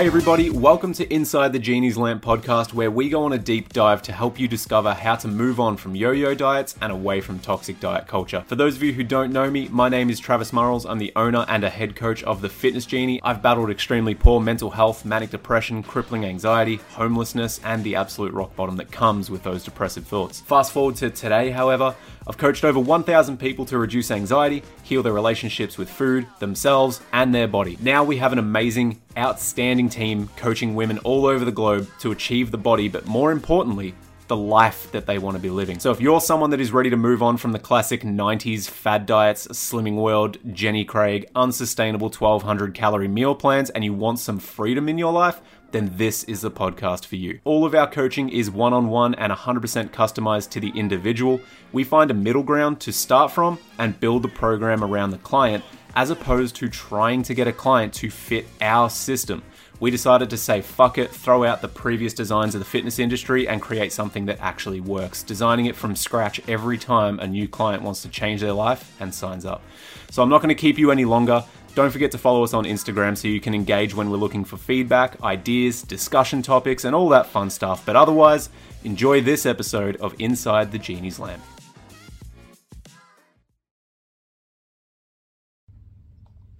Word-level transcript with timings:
Hey, 0.00 0.06
everybody, 0.06 0.48
welcome 0.48 0.94
to 0.94 1.12
Inside 1.12 1.52
the 1.52 1.58
Genie's 1.58 1.98
Lamp 1.98 2.24
podcast, 2.24 2.72
where 2.72 2.90
we 2.90 3.10
go 3.10 3.24
on 3.24 3.34
a 3.34 3.38
deep 3.38 3.68
dive 3.68 4.00
to 4.04 4.12
help 4.12 4.40
you 4.40 4.48
discover 4.48 4.94
how 4.94 5.14
to 5.16 5.28
move 5.28 5.60
on 5.60 5.76
from 5.76 5.94
yo 5.94 6.10
yo 6.12 6.34
diets 6.34 6.74
and 6.80 6.90
away 6.90 7.20
from 7.20 7.38
toxic 7.38 7.78
diet 7.80 8.06
culture. 8.06 8.42
For 8.46 8.54
those 8.54 8.76
of 8.76 8.82
you 8.82 8.94
who 8.94 9.04
don't 9.04 9.30
know 9.30 9.50
me, 9.50 9.68
my 9.68 9.90
name 9.90 10.08
is 10.08 10.18
Travis 10.18 10.52
Murrells. 10.52 10.86
I'm 10.88 10.96
the 10.96 11.12
owner 11.16 11.44
and 11.48 11.64
a 11.64 11.68
head 11.68 11.96
coach 11.96 12.22
of 12.22 12.40
the 12.40 12.48
Fitness 12.48 12.86
Genie. 12.86 13.20
I've 13.22 13.42
battled 13.42 13.68
extremely 13.68 14.14
poor 14.14 14.40
mental 14.40 14.70
health, 14.70 15.04
manic 15.04 15.28
depression, 15.28 15.82
crippling 15.82 16.24
anxiety, 16.24 16.76
homelessness, 16.92 17.60
and 17.62 17.84
the 17.84 17.96
absolute 17.96 18.32
rock 18.32 18.56
bottom 18.56 18.76
that 18.76 18.90
comes 18.90 19.30
with 19.30 19.42
those 19.42 19.64
depressive 19.64 20.06
thoughts. 20.06 20.40
Fast 20.40 20.72
forward 20.72 20.96
to 20.96 21.10
today, 21.10 21.50
however, 21.50 21.94
I've 22.30 22.38
coached 22.38 22.62
over 22.64 22.78
1,000 22.78 23.38
people 23.38 23.64
to 23.64 23.76
reduce 23.76 24.12
anxiety, 24.12 24.62
heal 24.84 25.02
their 25.02 25.12
relationships 25.12 25.76
with 25.76 25.90
food, 25.90 26.28
themselves, 26.38 27.00
and 27.12 27.34
their 27.34 27.48
body. 27.48 27.76
Now 27.82 28.04
we 28.04 28.18
have 28.18 28.32
an 28.32 28.38
amazing, 28.38 29.00
outstanding 29.18 29.88
team 29.88 30.28
coaching 30.36 30.76
women 30.76 30.98
all 30.98 31.26
over 31.26 31.44
the 31.44 31.50
globe 31.50 31.88
to 31.98 32.12
achieve 32.12 32.52
the 32.52 32.56
body, 32.56 32.86
but 32.86 33.04
more 33.04 33.32
importantly, 33.32 33.94
the 34.28 34.36
life 34.36 34.92
that 34.92 35.06
they 35.06 35.18
want 35.18 35.36
to 35.36 35.42
be 35.42 35.50
living. 35.50 35.80
So 35.80 35.90
if 35.90 36.00
you're 36.00 36.20
someone 36.20 36.50
that 36.50 36.60
is 36.60 36.70
ready 36.70 36.88
to 36.90 36.96
move 36.96 37.20
on 37.20 37.36
from 37.36 37.50
the 37.50 37.58
classic 37.58 38.02
90s 38.02 38.70
fad 38.70 39.06
diets, 39.06 39.48
slimming 39.48 39.96
world, 39.96 40.38
Jenny 40.52 40.84
Craig, 40.84 41.28
unsustainable 41.34 42.10
1200 42.10 42.74
calorie 42.74 43.08
meal 43.08 43.34
plans, 43.34 43.70
and 43.70 43.82
you 43.82 43.92
want 43.92 44.20
some 44.20 44.38
freedom 44.38 44.88
in 44.88 44.98
your 44.98 45.12
life, 45.12 45.42
then 45.72 45.92
this 45.94 46.24
is 46.24 46.40
the 46.40 46.50
podcast 46.50 47.06
for 47.06 47.16
you. 47.16 47.40
All 47.44 47.64
of 47.64 47.74
our 47.74 47.88
coaching 47.88 48.28
is 48.28 48.50
one 48.50 48.72
on 48.72 48.88
one 48.88 49.14
and 49.14 49.32
100% 49.32 49.90
customized 49.90 50.50
to 50.50 50.60
the 50.60 50.70
individual. 50.70 51.40
We 51.72 51.84
find 51.84 52.10
a 52.10 52.14
middle 52.14 52.42
ground 52.42 52.80
to 52.80 52.92
start 52.92 53.32
from 53.32 53.58
and 53.78 53.98
build 53.98 54.22
the 54.22 54.28
program 54.28 54.82
around 54.82 55.10
the 55.10 55.18
client 55.18 55.64
as 55.94 56.10
opposed 56.10 56.56
to 56.56 56.68
trying 56.68 57.22
to 57.24 57.34
get 57.34 57.48
a 57.48 57.52
client 57.52 57.92
to 57.94 58.10
fit 58.10 58.46
our 58.60 58.88
system. 58.90 59.42
We 59.80 59.90
decided 59.90 60.28
to 60.30 60.36
say 60.36 60.60
fuck 60.60 60.98
it, 60.98 61.10
throw 61.10 61.44
out 61.44 61.62
the 61.62 61.68
previous 61.68 62.12
designs 62.12 62.54
of 62.54 62.58
the 62.58 62.66
fitness 62.66 62.98
industry 62.98 63.48
and 63.48 63.62
create 63.62 63.92
something 63.92 64.26
that 64.26 64.38
actually 64.38 64.80
works, 64.80 65.22
designing 65.22 65.66
it 65.66 65.74
from 65.74 65.96
scratch 65.96 66.40
every 66.46 66.76
time 66.76 67.18
a 67.18 67.26
new 67.26 67.48
client 67.48 67.82
wants 67.82 68.02
to 68.02 68.08
change 68.08 68.42
their 68.42 68.52
life 68.52 68.94
and 69.00 69.14
signs 69.14 69.46
up. 69.46 69.62
So 70.10 70.22
I'm 70.22 70.28
not 70.28 70.42
going 70.42 70.50
to 70.50 70.54
keep 70.54 70.78
you 70.78 70.90
any 70.90 71.06
longer. 71.06 71.44
Don't 71.76 71.90
forget 71.92 72.10
to 72.10 72.18
follow 72.18 72.42
us 72.42 72.52
on 72.52 72.64
Instagram 72.64 73.16
so 73.16 73.28
you 73.28 73.40
can 73.40 73.54
engage 73.54 73.94
when 73.94 74.10
we're 74.10 74.16
looking 74.16 74.44
for 74.44 74.56
feedback, 74.56 75.22
ideas, 75.22 75.82
discussion 75.82 76.42
topics, 76.42 76.84
and 76.84 76.96
all 76.96 77.08
that 77.10 77.26
fun 77.26 77.48
stuff. 77.48 77.86
But 77.86 77.94
otherwise, 77.94 78.50
enjoy 78.82 79.20
this 79.20 79.46
episode 79.46 79.96
of 79.96 80.14
Inside 80.18 80.72
the 80.72 80.78
Genie's 80.78 81.20
Lamp. 81.20 81.40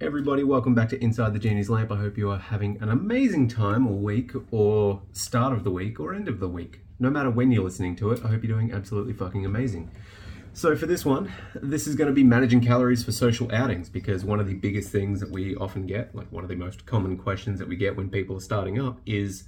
Everybody, 0.00 0.44
welcome 0.44 0.76
back 0.76 0.88
to 0.90 1.02
Inside 1.02 1.34
the 1.34 1.40
Genie's 1.40 1.68
Lamp. 1.68 1.90
I 1.90 1.96
hope 1.96 2.16
you 2.16 2.30
are 2.30 2.38
having 2.38 2.80
an 2.80 2.88
amazing 2.88 3.48
time 3.48 3.88
all 3.88 3.98
week, 3.98 4.30
or 4.52 5.02
start 5.12 5.52
of 5.52 5.64
the 5.64 5.72
week, 5.72 5.98
or 5.98 6.14
end 6.14 6.28
of 6.28 6.38
the 6.38 6.48
week. 6.48 6.80
No 7.00 7.10
matter 7.10 7.30
when 7.30 7.50
you're 7.50 7.64
listening 7.64 7.96
to 7.96 8.12
it, 8.12 8.24
I 8.24 8.28
hope 8.28 8.44
you're 8.44 8.56
doing 8.56 8.72
absolutely 8.72 9.14
fucking 9.14 9.44
amazing. 9.44 9.90
So, 10.52 10.76
for 10.76 10.86
this 10.86 11.04
one, 11.04 11.32
this 11.54 11.86
is 11.86 11.94
going 11.94 12.08
to 12.08 12.14
be 12.14 12.24
managing 12.24 12.60
calories 12.60 13.04
for 13.04 13.12
social 13.12 13.50
outings 13.52 13.88
because 13.88 14.24
one 14.24 14.40
of 14.40 14.46
the 14.46 14.54
biggest 14.54 14.90
things 14.90 15.20
that 15.20 15.30
we 15.30 15.54
often 15.56 15.86
get, 15.86 16.14
like 16.14 16.30
one 16.32 16.42
of 16.42 16.50
the 16.50 16.56
most 16.56 16.86
common 16.86 17.16
questions 17.16 17.58
that 17.60 17.68
we 17.68 17.76
get 17.76 17.96
when 17.96 18.10
people 18.10 18.36
are 18.36 18.40
starting 18.40 18.78
up, 18.80 19.00
is 19.06 19.44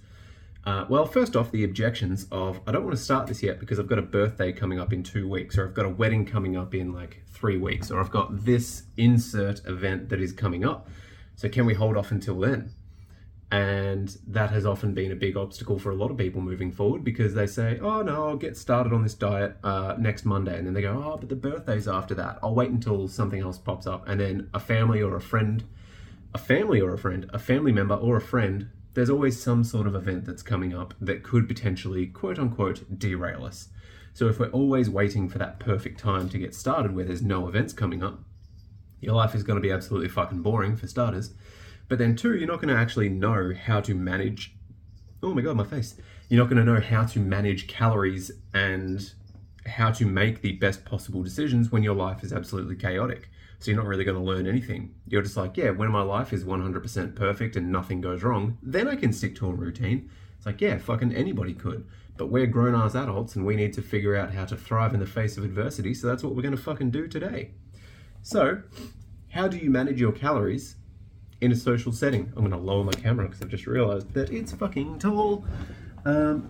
uh, 0.65 0.87
well, 0.89 1.05
first 1.05 1.35
off, 1.35 1.51
the 1.51 1.65
objections 1.65 2.27
of 2.31 2.61
I 2.67 2.73
don't 2.73 2.85
want 2.85 2.97
to 2.97 3.03
start 3.03 3.27
this 3.27 3.43
yet 3.43 3.59
because 3.59 3.81
I've 3.81 3.89
got 3.89 3.99
a 3.99 4.03
birthday 4.03 4.53
coming 4.53 4.79
up 4.79 4.93
in 4.93 5.03
two 5.03 5.29
weeks, 5.29 5.59
or 5.59 5.67
I've 5.67 5.75
got 5.75 5.87
a 5.87 5.91
wedding 5.91 6.25
coming 6.25 6.57
up 6.57 6.73
in 6.73 6.93
like 6.93 7.23
three 7.27 7.59
weeks, 7.59 7.91
or 7.91 7.99
I've 7.99 8.11
got 8.11 8.45
this 8.45 8.85
insert 8.97 9.67
event 9.67 10.09
that 10.11 10.21
is 10.21 10.33
coming 10.33 10.65
up. 10.65 10.89
So, 11.35 11.49
can 11.49 11.67
we 11.67 11.75
hold 11.75 11.97
off 11.97 12.13
until 12.13 12.39
then? 12.39 12.71
And 13.53 14.17
that 14.29 14.49
has 14.49 14.65
often 14.65 14.95
been 14.95 15.13
a 15.13 15.15
big 15.15 15.37
obstacle 15.37 15.79
for 15.79 15.91
a 15.91 15.95
lot 15.95 16.11
of 16.11 16.17
people 16.17 16.41
moving 16.41 16.73
forward 16.73 17.05
because 17.05 17.35
they 17.35 17.47
say, 17.47 17.79
oh 17.83 18.01
no, 18.01 18.29
I'll 18.29 18.37
get 18.39 18.57
started 18.57 18.95
on 18.95 19.03
this 19.03 19.13
diet 19.13 19.59
uh, 19.63 19.95
next 19.99 20.25
Monday. 20.25 20.57
And 20.57 20.67
then 20.67 20.73
they 20.73 20.81
go, 20.81 21.05
oh, 21.05 21.19
but 21.19 21.29
the 21.29 21.37
birthday's 21.37 21.87
after 21.87 22.15
that. 22.15 22.39
I'll 22.43 22.55
wait 22.55 22.71
until 22.71 23.09
something 23.09 23.43
else 23.43 23.59
pops 23.59 23.87
up. 23.87 24.09
And 24.09 24.19
then 24.19 24.49
a 24.55 24.59
family 24.59 25.03
or 25.03 25.17
a 25.17 25.21
friend, 25.21 25.65
a 26.33 26.39
family 26.39 26.81
or 26.81 26.95
a 26.95 26.99
friend, 26.99 27.29
a 27.35 27.39
family 27.39 27.73
member 27.73 27.95
or 27.95 28.17
a 28.17 28.23
friend, 28.23 28.71
there's 28.95 29.11
always 29.11 29.43
some 29.43 29.65
sort 29.65 29.87
of 29.87 29.95
event 29.95 30.25
that's 30.25 30.43
coming 30.43 30.73
up 30.75 30.95
that 30.99 31.23
could 31.23 31.47
potentially, 31.47 32.07
quote 32.07 32.39
unquote, 32.39 32.99
derail 32.99 33.45
us. 33.45 33.69
So 34.15 34.29
if 34.29 34.39
we're 34.39 34.49
always 34.49 34.89
waiting 34.89 35.29
for 35.29 35.37
that 35.37 35.61
perfect 35.61 36.01
time 36.01 36.31
to 36.31 36.39
get 36.39 36.55
started 36.55 36.97
where 36.97 37.05
there's 37.05 37.21
no 37.21 37.49
events 37.49 37.75
coming 37.75 38.03
up, 38.03 38.21
your 39.03 39.15
life 39.15 39.35
is 39.35 39.43
going 39.43 39.57
to 39.57 39.63
be 39.63 39.71
absolutely 39.71 40.09
fucking 40.09 40.41
boring 40.41 40.75
for 40.75 40.87
starters. 40.87 41.35
But 41.93 41.99
then, 41.99 42.17
two, 42.17 42.35
you're 42.35 42.49
not 42.49 42.63
going 42.63 42.75
to 42.75 42.81
actually 42.81 43.11
know 43.11 43.53
how 43.53 43.83
to 43.83 43.95
manage. 43.95 44.57
Oh 45.23 45.35
my 45.35 45.43
god, 45.43 45.59
my 45.59 45.65
face. 45.65 45.95
You're 46.31 46.43
not 46.43 46.49
going 46.49 46.65
to 46.65 46.73
know 46.73 46.81
how 46.81 47.05
to 47.05 47.19
manage 47.19 47.69
calories 47.69 48.31
and 48.55 49.13
how 49.67 49.91
to 49.91 50.07
make 50.07 50.41
the 50.41 50.53
best 50.53 50.87
possible 50.87 51.23
decisions 51.23 51.71
when 51.71 51.83
your 51.83 51.95
life 51.95 52.25
is 52.25 52.33
absolutely 52.33 52.77
chaotic. 52.77 53.29
So 53.59 53.71
you're 53.71 53.79
not 53.79 53.87
really 53.87 54.05
going 54.05 54.17
to 54.17 54.25
learn 54.25 54.47
anything. 54.47 54.95
You're 55.07 55.21
just 55.21 55.37
like, 55.37 55.59
yeah, 55.59 55.69
when 55.69 55.91
my 55.91 56.01
life 56.01 56.33
is 56.33 56.45
100% 56.45 57.15
perfect 57.15 57.57
and 57.57 57.71
nothing 57.71 58.01
goes 58.01 58.23
wrong, 58.23 58.57
then 58.63 58.89
I 58.89 58.97
can 58.97 59.13
stick 59.13 59.37
to 59.37 59.49
a 59.49 59.53
routine. 59.53 60.09
It's 60.39 60.47
like, 60.47 60.63
yeah, 60.63 60.79
fucking 60.79 61.15
anybody 61.15 61.53
could. 61.53 61.87
But 62.17 62.31
we're 62.31 62.47
grown 62.47 62.75
ass 62.75 62.95
adults 62.95 63.37
and 63.37 63.45
we 63.45 63.55
need 63.55 63.75
to 63.75 63.83
figure 63.83 64.17
out 64.17 64.33
how 64.33 64.47
to 64.47 64.57
thrive 64.57 64.95
in 64.95 65.01
the 65.01 65.05
face 65.05 65.37
of 65.37 65.45
adversity. 65.45 65.93
So 65.93 66.07
that's 66.07 66.25
what 66.25 66.35
we're 66.35 66.41
going 66.41 66.57
to 66.57 66.63
fucking 66.63 66.91
do 66.91 67.07
today. 67.07 67.51
So, 68.23 68.63
how 69.29 69.47
do 69.47 69.59
you 69.59 69.69
manage 69.69 70.01
your 70.01 70.13
calories 70.13 70.77
in 71.43 71.51
a 71.51 71.57
social 71.57 71.93
setting. 71.93 72.33
I'm 72.37 72.49
going 72.49 72.53
to 72.53 72.57
lower 72.57 72.85
my 72.85 72.93
camera 72.93 73.27
because 73.27 73.43
I've 73.43 73.49
just 73.49 73.67
realized 73.67 74.15
that 74.15 74.31
it's 74.31 74.53
fucking 74.53 75.01
tall. 75.01 75.45
Um, 76.05 76.49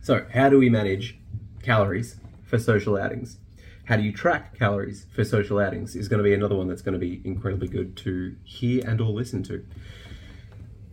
so, 0.00 0.24
how 0.32 0.48
do 0.48 0.58
we 0.58 0.70
manage 0.70 1.18
calories 1.62 2.20
for 2.44 2.58
social 2.58 2.96
outings? 2.96 3.38
How 3.86 3.96
do 3.96 4.02
you 4.02 4.12
track 4.12 4.56
calories 4.56 5.06
for 5.12 5.24
social 5.24 5.58
outings 5.58 5.96
is 5.96 6.08
going 6.08 6.18
to 6.18 6.24
be 6.24 6.32
another 6.32 6.54
one 6.54 6.68
that's 6.68 6.82
going 6.82 6.92
to 6.92 6.98
be 6.98 7.20
incredibly 7.24 7.66
good 7.66 7.96
to 7.98 8.36
hear 8.44 8.84
and 8.86 9.00
or 9.00 9.10
listen 9.10 9.42
to. 9.44 9.64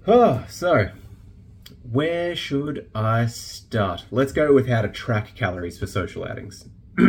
Oh, 0.06 0.45
so 0.50 0.89
where 1.83 2.35
should 2.35 2.89
I 2.94 3.28
start? 3.28 4.06
Let's 4.09 4.31
go 4.31 4.51
with 4.53 4.67
how 4.67 4.81
to 4.81 4.89
track 4.89 5.35
calories 5.35 5.78
for 5.78 5.85
social 5.88 6.25
outings. 6.25 6.67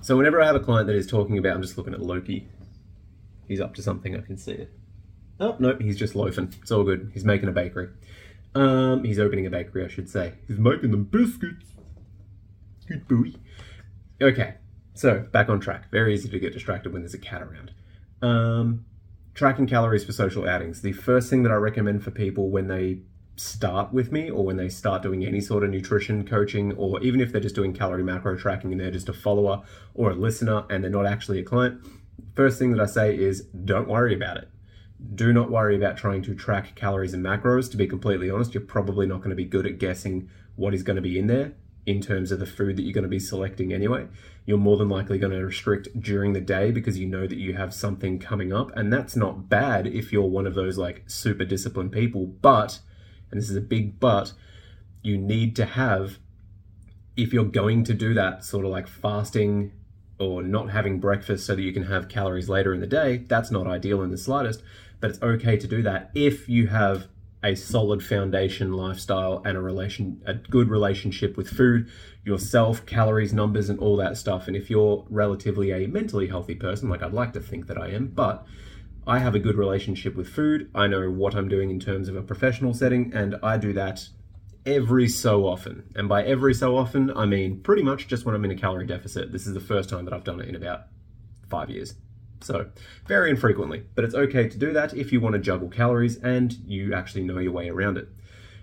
so 0.00 0.16
whenever 0.16 0.40
I 0.40 0.46
have 0.46 0.56
a 0.56 0.60
client 0.60 0.86
that 0.86 0.96
is 0.96 1.06
talking 1.06 1.36
about, 1.38 1.56
I'm 1.56 1.62
just 1.62 1.76
looking 1.76 1.94
at 1.94 2.00
Loki 2.00 2.48
He's 3.46 3.60
up 3.60 3.74
to 3.74 3.82
something, 3.82 4.16
I 4.16 4.20
can 4.20 4.36
see 4.36 4.52
it. 4.52 4.72
Oh, 5.40 5.56
no, 5.58 5.76
he's 5.76 5.98
just 5.98 6.14
loafing. 6.14 6.54
It's 6.62 6.70
all 6.70 6.84
good. 6.84 7.10
He's 7.12 7.24
making 7.24 7.48
a 7.48 7.52
bakery. 7.52 7.88
Um, 8.54 9.02
he's 9.04 9.18
opening 9.18 9.46
a 9.46 9.50
bakery, 9.50 9.84
I 9.84 9.88
should 9.88 10.08
say. 10.08 10.34
He's 10.46 10.58
making 10.58 10.92
them 10.92 11.04
biscuits. 11.04 11.66
Good 12.86 13.08
boy. 13.08 13.32
Okay, 14.22 14.54
so 14.94 15.20
back 15.32 15.48
on 15.48 15.58
track. 15.58 15.90
Very 15.90 16.14
easy 16.14 16.28
to 16.28 16.38
get 16.38 16.52
distracted 16.52 16.92
when 16.92 17.02
there's 17.02 17.14
a 17.14 17.18
cat 17.18 17.42
around. 17.42 17.72
Um, 18.22 18.84
tracking 19.34 19.66
calories 19.66 20.04
for 20.04 20.12
social 20.12 20.48
outings. 20.48 20.82
The 20.82 20.92
first 20.92 21.28
thing 21.28 21.42
that 21.42 21.52
I 21.52 21.56
recommend 21.56 22.04
for 22.04 22.10
people 22.10 22.50
when 22.50 22.68
they 22.68 23.00
start 23.36 23.92
with 23.92 24.12
me 24.12 24.30
or 24.30 24.44
when 24.44 24.56
they 24.56 24.68
start 24.68 25.02
doing 25.02 25.24
any 25.26 25.40
sort 25.40 25.64
of 25.64 25.70
nutrition 25.70 26.24
coaching 26.24 26.72
or 26.76 27.02
even 27.02 27.20
if 27.20 27.32
they're 27.32 27.40
just 27.40 27.56
doing 27.56 27.72
calorie 27.72 28.04
macro 28.04 28.36
tracking 28.36 28.70
and 28.70 28.80
they're 28.80 28.92
just 28.92 29.08
a 29.08 29.12
follower 29.12 29.62
or 29.94 30.10
a 30.10 30.14
listener 30.14 30.64
and 30.70 30.84
they're 30.84 30.90
not 30.90 31.04
actually 31.06 31.40
a 31.40 31.42
client 31.42 31.80
First 32.34 32.58
thing 32.58 32.72
that 32.72 32.80
I 32.80 32.86
say 32.86 33.16
is 33.16 33.42
don't 33.42 33.88
worry 33.88 34.14
about 34.14 34.38
it. 34.38 34.48
Do 35.14 35.32
not 35.32 35.50
worry 35.50 35.76
about 35.76 35.96
trying 35.96 36.22
to 36.22 36.34
track 36.34 36.74
calories 36.74 37.14
and 37.14 37.24
macros. 37.24 37.70
To 37.70 37.76
be 37.76 37.86
completely 37.86 38.30
honest, 38.30 38.54
you're 38.54 38.62
probably 38.62 39.06
not 39.06 39.18
going 39.18 39.30
to 39.30 39.36
be 39.36 39.44
good 39.44 39.66
at 39.66 39.78
guessing 39.78 40.30
what 40.56 40.74
is 40.74 40.82
going 40.82 40.96
to 40.96 41.02
be 41.02 41.18
in 41.18 41.26
there 41.26 41.52
in 41.86 42.00
terms 42.00 42.32
of 42.32 42.38
the 42.38 42.46
food 42.46 42.76
that 42.76 42.82
you're 42.82 42.94
going 42.94 43.02
to 43.02 43.08
be 43.08 43.18
selecting 43.18 43.72
anyway. 43.72 44.06
You're 44.46 44.58
more 44.58 44.76
than 44.76 44.88
likely 44.88 45.18
going 45.18 45.32
to 45.32 45.44
restrict 45.44 45.88
during 46.00 46.32
the 46.32 46.40
day 46.40 46.70
because 46.70 46.98
you 46.98 47.06
know 47.06 47.26
that 47.26 47.36
you 47.36 47.54
have 47.54 47.74
something 47.74 48.18
coming 48.18 48.52
up. 48.52 48.74
And 48.76 48.92
that's 48.92 49.16
not 49.16 49.48
bad 49.48 49.86
if 49.86 50.12
you're 50.12 50.22
one 50.22 50.46
of 50.46 50.54
those 50.54 50.78
like 50.78 51.02
super 51.06 51.44
disciplined 51.44 51.92
people. 51.92 52.26
But, 52.26 52.80
and 53.30 53.40
this 53.40 53.50
is 53.50 53.56
a 53.56 53.60
big 53.60 54.00
but, 54.00 54.32
you 55.02 55.18
need 55.18 55.54
to 55.56 55.66
have, 55.66 56.18
if 57.16 57.32
you're 57.32 57.44
going 57.44 57.84
to 57.84 57.94
do 57.94 58.14
that 58.14 58.44
sort 58.44 58.64
of 58.64 58.70
like 58.70 58.88
fasting 58.88 59.72
or 60.18 60.42
not 60.42 60.70
having 60.70 61.00
breakfast 61.00 61.46
so 61.46 61.54
that 61.54 61.62
you 61.62 61.72
can 61.72 61.84
have 61.84 62.08
calories 62.08 62.48
later 62.48 62.72
in 62.72 62.80
the 62.80 62.86
day, 62.86 63.18
that's 63.28 63.50
not 63.50 63.66
ideal 63.66 64.02
in 64.02 64.10
the 64.10 64.18
slightest. 64.18 64.62
But 65.00 65.10
it's 65.10 65.22
okay 65.22 65.56
to 65.56 65.66
do 65.66 65.82
that 65.82 66.10
if 66.14 66.48
you 66.48 66.68
have 66.68 67.08
a 67.42 67.54
solid 67.54 68.02
foundation 68.02 68.72
lifestyle 68.72 69.42
and 69.44 69.56
a 69.56 69.60
relation 69.60 70.22
a 70.24 70.32
good 70.32 70.70
relationship 70.70 71.36
with 71.36 71.46
food, 71.46 71.90
yourself, 72.24 72.86
calories, 72.86 73.34
numbers, 73.34 73.68
and 73.68 73.78
all 73.78 73.96
that 73.98 74.16
stuff. 74.16 74.48
And 74.48 74.56
if 74.56 74.70
you're 74.70 75.04
relatively 75.10 75.70
a 75.70 75.86
mentally 75.86 76.28
healthy 76.28 76.54
person, 76.54 76.88
like 76.88 77.02
I'd 77.02 77.12
like 77.12 77.34
to 77.34 77.40
think 77.40 77.66
that 77.66 77.76
I 77.76 77.88
am, 77.90 78.06
but 78.06 78.46
I 79.06 79.18
have 79.18 79.34
a 79.34 79.38
good 79.38 79.56
relationship 79.56 80.16
with 80.16 80.28
food. 80.28 80.70
I 80.74 80.86
know 80.86 81.10
what 81.10 81.34
I'm 81.34 81.48
doing 81.48 81.70
in 81.70 81.78
terms 81.78 82.08
of 82.08 82.16
a 82.16 82.22
professional 82.22 82.72
setting, 82.72 83.12
and 83.14 83.36
I 83.42 83.58
do 83.58 83.74
that 83.74 84.08
every 84.66 85.08
so 85.08 85.46
often. 85.46 85.84
And 85.94 86.08
by 86.08 86.24
every 86.24 86.54
so 86.54 86.76
often, 86.76 87.10
I 87.16 87.26
mean 87.26 87.60
pretty 87.60 87.82
much 87.82 88.08
just 88.08 88.24
when 88.24 88.34
I'm 88.34 88.44
in 88.44 88.50
a 88.50 88.56
calorie 88.56 88.86
deficit. 88.86 89.32
This 89.32 89.46
is 89.46 89.54
the 89.54 89.60
first 89.60 89.88
time 89.88 90.04
that 90.04 90.14
I've 90.14 90.24
done 90.24 90.40
it 90.40 90.48
in 90.48 90.54
about 90.54 90.82
five 91.48 91.70
years. 91.70 91.94
So, 92.40 92.66
very 93.06 93.30
infrequently, 93.30 93.84
but 93.94 94.04
it's 94.04 94.14
okay 94.14 94.48
to 94.48 94.58
do 94.58 94.72
that 94.74 94.92
if 94.92 95.12
you 95.12 95.20
want 95.20 95.34
to 95.34 95.38
juggle 95.38 95.68
calories 95.68 96.18
and 96.18 96.52
you 96.66 96.92
actually 96.92 97.24
know 97.24 97.38
your 97.38 97.52
way 97.52 97.70
around 97.70 97.96
it. 97.96 98.08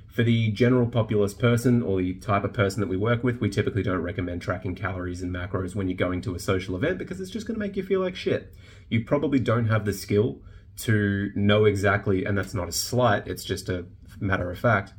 For 0.07 0.23
the 0.23 0.51
general 0.51 0.87
populace 0.87 1.33
person 1.33 1.81
or 1.81 1.99
the 1.99 2.15
type 2.15 2.43
of 2.43 2.53
person 2.53 2.81
that 2.81 2.89
we 2.89 2.97
work 2.97 3.23
with, 3.23 3.39
we 3.39 3.49
typically 3.49 3.81
don't 3.81 4.01
recommend 4.01 4.41
tracking 4.41 4.75
calories 4.75 5.21
and 5.21 5.33
macros 5.33 5.73
when 5.73 5.87
you're 5.87 5.97
going 5.97 6.21
to 6.23 6.35
a 6.35 6.39
social 6.39 6.75
event 6.75 6.97
because 6.97 7.21
it's 7.21 7.31
just 7.31 7.47
going 7.47 7.55
to 7.55 7.65
make 7.65 7.77
you 7.77 7.81
feel 7.81 8.01
like 8.01 8.15
shit. 8.15 8.53
You 8.89 9.05
probably 9.05 9.39
don't 9.39 9.67
have 9.67 9.85
the 9.85 9.93
skill 9.93 10.41
to 10.79 11.31
know 11.33 11.65
exactly, 11.65 12.25
and 12.25 12.37
that's 12.37 12.53
not 12.53 12.67
a 12.67 12.73
slight, 12.73 13.25
it's 13.27 13.43
just 13.43 13.69
a 13.69 13.85
matter 14.19 14.51
of 14.51 14.59
fact. 14.59 14.93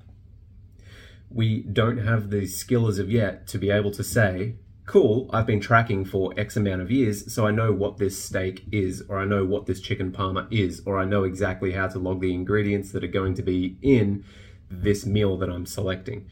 We 1.34 1.62
don't 1.62 1.98
have 1.98 2.30
the 2.30 2.46
skill 2.46 2.88
as 2.88 2.98
of 2.98 3.10
yet 3.10 3.46
to 3.48 3.58
be 3.58 3.70
able 3.70 3.90
to 3.92 4.04
say, 4.04 4.56
cool, 4.86 5.30
I've 5.32 5.46
been 5.46 5.60
tracking 5.60 6.04
for 6.04 6.34
X 6.36 6.56
amount 6.56 6.82
of 6.82 6.90
years, 6.90 7.32
so 7.32 7.46
I 7.46 7.50
know 7.50 7.72
what 7.72 7.98
this 7.98 8.22
steak 8.22 8.64
is, 8.70 9.02
or 9.08 9.18
I 9.18 9.24
know 9.24 9.44
what 9.44 9.66
this 9.66 9.80
chicken 9.80 10.12
parma 10.12 10.48
is, 10.50 10.82
or 10.84 10.98
I 10.98 11.04
know 11.04 11.24
exactly 11.24 11.72
how 11.72 11.86
to 11.88 11.98
log 11.98 12.20
the 12.20 12.34
ingredients 12.34 12.92
that 12.92 13.04
are 13.04 13.08
going 13.08 13.34
to 13.34 13.42
be 13.42 13.78
in 13.80 14.24
this 14.70 15.06
meal 15.06 15.36
that 15.38 15.48
I'm 15.48 15.66
selecting. 15.66 16.28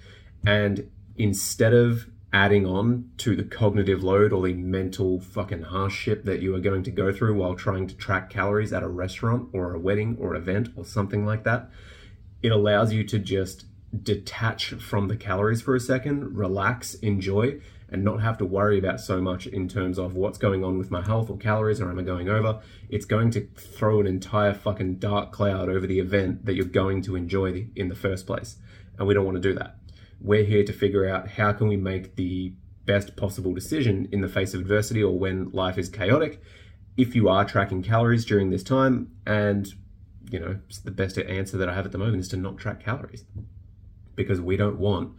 And 0.46 0.90
instead 1.16 1.72
of 1.72 2.06
adding 2.32 2.64
on 2.64 3.10
to 3.18 3.34
the 3.34 3.42
cognitive 3.42 4.02
load 4.02 4.32
or 4.32 4.46
the 4.46 4.54
mental 4.54 5.20
fucking 5.20 5.62
hardship 5.62 6.24
that 6.24 6.40
you 6.40 6.54
are 6.54 6.60
going 6.60 6.82
to 6.84 6.90
go 6.90 7.12
through 7.12 7.34
while 7.34 7.54
trying 7.54 7.86
to 7.88 7.96
track 7.96 8.30
calories 8.30 8.72
at 8.72 8.82
a 8.82 8.88
restaurant 8.88 9.48
or 9.52 9.74
a 9.74 9.78
wedding 9.78 10.16
or 10.20 10.34
event 10.36 10.68
or 10.76 10.84
something 10.84 11.26
like 11.26 11.44
that, 11.44 11.68
it 12.42 12.52
allows 12.52 12.92
you 12.92 13.04
to 13.04 13.18
just 13.18 13.64
detach 14.02 14.70
from 14.74 15.08
the 15.08 15.16
calories 15.16 15.62
for 15.62 15.74
a 15.74 15.80
second, 15.80 16.36
relax, 16.36 16.94
enjoy, 16.94 17.60
and 17.88 18.04
not 18.04 18.20
have 18.20 18.38
to 18.38 18.44
worry 18.44 18.78
about 18.78 19.00
so 19.00 19.20
much 19.20 19.46
in 19.46 19.68
terms 19.68 19.98
of 19.98 20.14
what's 20.14 20.38
going 20.38 20.62
on 20.62 20.78
with 20.78 20.90
my 20.90 21.02
health 21.02 21.28
or 21.28 21.36
calories 21.36 21.80
or 21.80 21.90
am 21.90 21.98
I 21.98 22.02
going 22.02 22.28
over. 22.28 22.60
It's 22.88 23.04
going 23.04 23.30
to 23.32 23.48
throw 23.56 24.00
an 24.00 24.06
entire 24.06 24.54
fucking 24.54 24.96
dark 24.96 25.32
cloud 25.32 25.68
over 25.68 25.86
the 25.86 25.98
event 25.98 26.46
that 26.46 26.54
you're 26.54 26.66
going 26.66 27.02
to 27.02 27.16
enjoy 27.16 27.66
in 27.74 27.88
the 27.88 27.96
first 27.96 28.26
place. 28.26 28.56
And 28.96 29.08
we 29.08 29.14
don't 29.14 29.24
want 29.24 29.36
to 29.36 29.48
do 29.48 29.54
that. 29.54 29.76
We're 30.20 30.44
here 30.44 30.64
to 30.64 30.72
figure 30.72 31.08
out 31.08 31.28
how 31.28 31.52
can 31.52 31.66
we 31.66 31.76
make 31.76 32.14
the 32.14 32.52
best 32.84 33.16
possible 33.16 33.52
decision 33.52 34.08
in 34.12 34.20
the 34.20 34.28
face 34.28 34.54
of 34.54 34.60
adversity 34.60 35.02
or 35.02 35.18
when 35.18 35.50
life 35.50 35.78
is 35.78 35.88
chaotic. 35.88 36.40
If 36.96 37.16
you 37.16 37.28
are 37.28 37.44
tracking 37.44 37.82
calories 37.82 38.24
during 38.24 38.50
this 38.50 38.62
time, 38.62 39.10
and 39.26 39.66
you 40.30 40.38
know, 40.38 40.58
the 40.84 40.90
best 40.90 41.18
answer 41.18 41.56
that 41.56 41.68
I 41.68 41.74
have 41.74 41.86
at 41.86 41.92
the 41.92 41.98
moment 41.98 42.20
is 42.20 42.28
to 42.28 42.36
not 42.36 42.58
track 42.58 42.84
calories 42.84 43.24
because 44.24 44.40
we 44.40 44.56
don't 44.56 44.78
want 44.78 45.12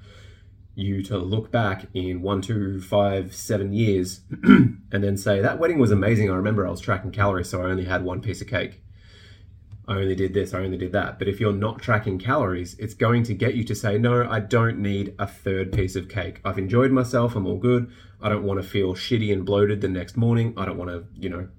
you 0.75 1.03
to 1.03 1.17
look 1.17 1.51
back 1.51 1.87
in 1.93 2.21
one, 2.21 2.41
two, 2.41 2.81
five, 2.81 3.35
seven 3.35 3.73
years 3.73 4.21
and 4.43 4.79
then 4.91 5.17
say, 5.17 5.41
that 5.41 5.59
wedding 5.59 5.79
was 5.79 5.91
amazing. 5.91 6.29
I 6.29 6.35
remember 6.35 6.65
I 6.65 6.71
was 6.71 6.79
tracking 6.79 7.11
calories, 7.11 7.49
so 7.49 7.61
I 7.61 7.65
only 7.65 7.85
had 7.85 8.03
one 8.03 8.21
piece 8.21 8.41
of 8.41 8.47
cake. 8.47 8.81
I 9.87 9.95
only 9.95 10.15
did 10.15 10.33
this, 10.33 10.53
I 10.53 10.59
only 10.59 10.77
did 10.77 10.93
that. 10.93 11.19
But 11.19 11.27
if 11.27 11.39
you're 11.39 11.51
not 11.51 11.81
tracking 11.81 12.19
calories, 12.19 12.75
it's 12.79 12.93
going 12.93 13.23
to 13.23 13.33
get 13.33 13.55
you 13.55 13.63
to 13.65 13.75
say, 13.75 13.97
no, 13.97 14.29
I 14.29 14.39
don't 14.39 14.79
need 14.79 15.13
a 15.19 15.27
third 15.27 15.73
piece 15.73 15.95
of 15.95 16.07
cake. 16.07 16.39
I've 16.45 16.57
enjoyed 16.57 16.91
myself, 16.91 17.35
I'm 17.35 17.47
all 17.47 17.57
good. 17.57 17.91
I 18.21 18.29
don't 18.29 18.43
want 18.43 18.61
to 18.61 18.67
feel 18.67 18.93
shitty 18.93 19.33
and 19.33 19.45
bloated 19.45 19.81
the 19.81 19.89
next 19.89 20.15
morning. 20.15 20.53
I 20.55 20.65
don't 20.65 20.77
want 20.77 20.91
to, 20.91 21.05
you 21.19 21.29
know, 21.29 21.49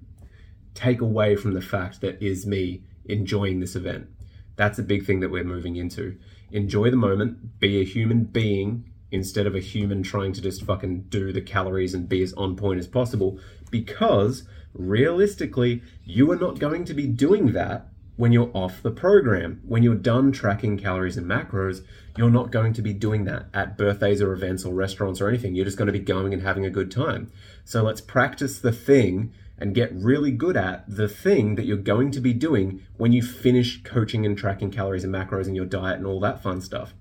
take 0.75 1.01
away 1.01 1.37
from 1.37 1.53
the 1.53 1.61
fact 1.61 2.01
that 2.01 2.23
is 2.23 2.47
me 2.47 2.85
enjoying 3.05 3.61
this 3.61 3.77
event. 3.77 4.09
That's 4.57 4.79
a 4.79 4.83
big 4.83 5.05
thing 5.05 5.21
that 5.21 5.31
we're 5.31 5.45
moving 5.45 5.77
into. 5.77 6.19
Enjoy 6.53 6.91
the 6.91 6.97
moment, 6.97 7.59
be 7.59 7.81
a 7.81 7.85
human 7.85 8.25
being 8.25 8.91
instead 9.11 9.47
of 9.47 9.55
a 9.55 9.61
human 9.61 10.03
trying 10.03 10.33
to 10.33 10.41
just 10.41 10.65
fucking 10.65 11.03
do 11.09 11.33
the 11.33 11.41
calories 11.41 11.95
and 11.95 12.09
be 12.09 12.23
as 12.23 12.33
on 12.35 12.57
point 12.57 12.79
as 12.79 12.87
possible 12.87 13.39
because 13.71 14.45
realistically, 14.75 15.83
you 16.05 16.31
are 16.31 16.37
not 16.37 16.59
going 16.59 16.85
to 16.85 16.95
be 16.95 17.07
doing 17.07 17.53
that 17.53 17.89
when 18.17 18.33
you're 18.33 18.51
off 18.55 18.83
the 18.83 18.91
program. 18.91 19.61
When 19.67 19.83
you're 19.83 19.95
done 19.95 20.33
tracking 20.33 20.79
calories 20.79 21.17
and 21.17 21.27
macros, 21.27 21.85
you're 22.17 22.31
not 22.31 22.51
going 22.51 22.73
to 22.75 22.83
be 22.83 22.93
doing 22.93 23.25
that 23.25 23.47
at 23.55 23.79
birthdays 23.79 24.21
or 24.21 24.33
events 24.33 24.65
or 24.65 24.75
restaurants 24.75 25.21
or 25.21 25.29
anything. 25.29 25.55
You're 25.55 25.65
just 25.65 25.79
going 25.79 25.87
to 25.87 25.93
be 25.93 25.99
going 25.99 26.33
and 26.33 26.43
having 26.43 26.67
a 26.67 26.71
good 26.71 26.91
time. 26.91 27.31
So 27.65 27.83
let's 27.83 28.01
practice 28.01 28.59
the 28.59 28.73
thing 28.73 29.33
and 29.59 29.75
get 29.75 29.93
really 29.95 30.31
good 30.31 30.57
at 30.57 30.85
the 30.89 31.09
thing 31.09 31.55
that 31.55 31.65
you're 31.65 31.77
going 31.77 32.11
to 32.11 32.21
be 32.21 32.33
doing 32.33 32.83
when 32.97 33.13
you 33.13 33.23
finish 33.23 33.83
coaching 33.83 34.27
and 34.27 34.37
tracking 34.37 34.71
calories 34.71 35.05
and 35.05 35.15
macros 35.15 35.47
in 35.47 35.55
your 35.55 35.67
diet 35.67 35.99
and 35.99 36.07
all 36.07 36.21
that 36.21 36.43
fun 36.43 36.61
stuff. 36.61 36.95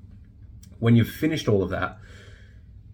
When 0.80 0.96
you've 0.96 1.10
finished 1.10 1.48
all 1.48 1.64
of 1.64 1.70
that, 1.70 1.98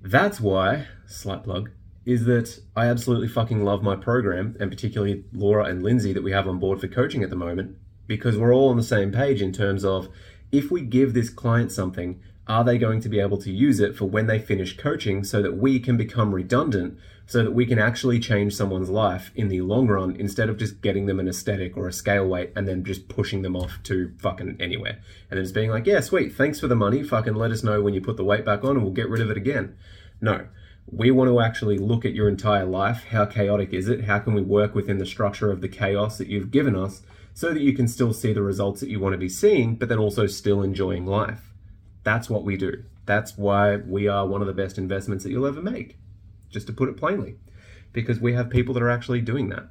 that's 0.01 0.39
why, 0.39 0.87
slight 1.05 1.43
plug, 1.43 1.71
is 2.05 2.25
that 2.25 2.59
I 2.75 2.85
absolutely 2.85 3.27
fucking 3.27 3.65
love 3.65 3.83
my 3.83 3.97
program, 3.97 4.55
and 4.59 4.71
particularly 4.71 5.25
Laura 5.33 5.65
and 5.65 5.83
Lindsay 5.83 6.13
that 6.13 6.23
we 6.23 6.31
have 6.31 6.47
on 6.47 6.59
board 6.59 6.79
for 6.79 6.87
coaching 6.87 7.23
at 7.23 7.29
the 7.29 7.35
moment, 7.35 7.75
because 8.07 8.37
we're 8.37 8.55
all 8.55 8.69
on 8.69 8.77
the 8.77 8.83
same 8.83 9.11
page 9.11 9.41
in 9.41 9.51
terms 9.51 9.83
of 9.83 10.07
if 10.51 10.71
we 10.71 10.81
give 10.81 11.13
this 11.13 11.29
client 11.29 11.73
something, 11.73 12.21
are 12.47 12.63
they 12.63 12.77
going 12.77 13.01
to 13.01 13.09
be 13.09 13.19
able 13.19 13.37
to 13.39 13.51
use 13.51 13.81
it 13.81 13.95
for 13.95 14.05
when 14.05 14.27
they 14.27 14.39
finish 14.39 14.77
coaching 14.77 15.23
so 15.25 15.41
that 15.41 15.57
we 15.57 15.79
can 15.79 15.97
become 15.97 16.33
redundant 16.33 16.97
so 17.27 17.43
that 17.43 17.53
we 17.53 17.65
can 17.65 17.77
actually 17.77 18.19
change 18.19 18.55
someone's 18.55 18.89
life 18.89 19.31
in 19.35 19.49
the 19.49 19.59
long 19.59 19.87
run 19.87 20.15
instead 20.15 20.47
of 20.47 20.57
just 20.57 20.81
getting 20.81 21.05
them 21.05 21.19
an 21.19 21.27
aesthetic 21.27 21.75
or 21.75 21.85
a 21.87 21.93
scale 21.93 22.25
weight 22.25 22.53
and 22.55 22.65
then 22.65 22.85
just 22.85 23.09
pushing 23.09 23.41
them 23.41 23.55
off 23.55 23.79
to 23.83 24.13
fucking 24.17 24.55
anywhere. 24.61 25.01
And 25.29 25.37
then 25.37 25.43
just 25.43 25.53
being 25.53 25.69
like, 25.69 25.85
yeah, 25.85 25.99
sweet, 25.99 26.33
thanks 26.33 26.61
for 26.61 26.67
the 26.67 26.75
money. 26.75 27.03
Fucking 27.03 27.35
let 27.35 27.51
us 27.51 27.63
know 27.63 27.81
when 27.81 27.93
you 27.93 27.99
put 27.99 28.15
the 28.15 28.23
weight 28.23 28.45
back 28.45 28.63
on 28.63 28.77
and 28.77 28.81
we'll 28.81 28.93
get 28.93 29.09
rid 29.09 29.21
of 29.21 29.29
it 29.29 29.35
again. 29.35 29.75
No. 30.21 30.47
We 30.89 31.11
want 31.11 31.29
to 31.29 31.41
actually 31.41 31.77
look 31.77 32.05
at 32.05 32.13
your 32.13 32.29
entire 32.29 32.65
life. 32.65 33.03
How 33.09 33.25
chaotic 33.25 33.73
is 33.73 33.89
it? 33.89 34.05
How 34.05 34.19
can 34.19 34.33
we 34.33 34.41
work 34.41 34.73
within 34.73 34.97
the 34.97 35.05
structure 35.05 35.51
of 35.51 35.59
the 35.59 35.67
chaos 35.67 36.17
that 36.17 36.29
you've 36.29 36.49
given 36.49 36.77
us 36.77 37.01
so 37.33 37.53
that 37.53 37.61
you 37.61 37.73
can 37.73 37.89
still 37.89 38.13
see 38.13 38.31
the 38.31 38.41
results 38.41 38.79
that 38.79 38.89
you 38.89 39.01
want 39.01 39.11
to 39.11 39.17
be 39.17 39.27
seeing, 39.27 39.75
but 39.75 39.89
then 39.89 39.99
also 39.99 40.27
still 40.27 40.61
enjoying 40.61 41.05
life? 41.05 41.51
That's 42.03 42.29
what 42.29 42.45
we 42.45 42.55
do. 42.55 42.85
That's 43.05 43.37
why 43.37 43.75
we 43.75 44.07
are 44.07 44.25
one 44.25 44.39
of 44.39 44.47
the 44.47 44.53
best 44.53 44.77
investments 44.77 45.25
that 45.25 45.31
you'll 45.31 45.45
ever 45.45 45.61
make 45.61 45.97
just 46.49 46.67
to 46.67 46.73
put 46.73 46.89
it 46.89 46.97
plainly, 46.97 47.37
because 47.93 48.19
we 48.19 48.33
have 48.33 48.49
people 48.49 48.73
that 48.73 48.83
are 48.83 48.89
actually 48.89 49.21
doing 49.21 49.49
that. 49.49 49.69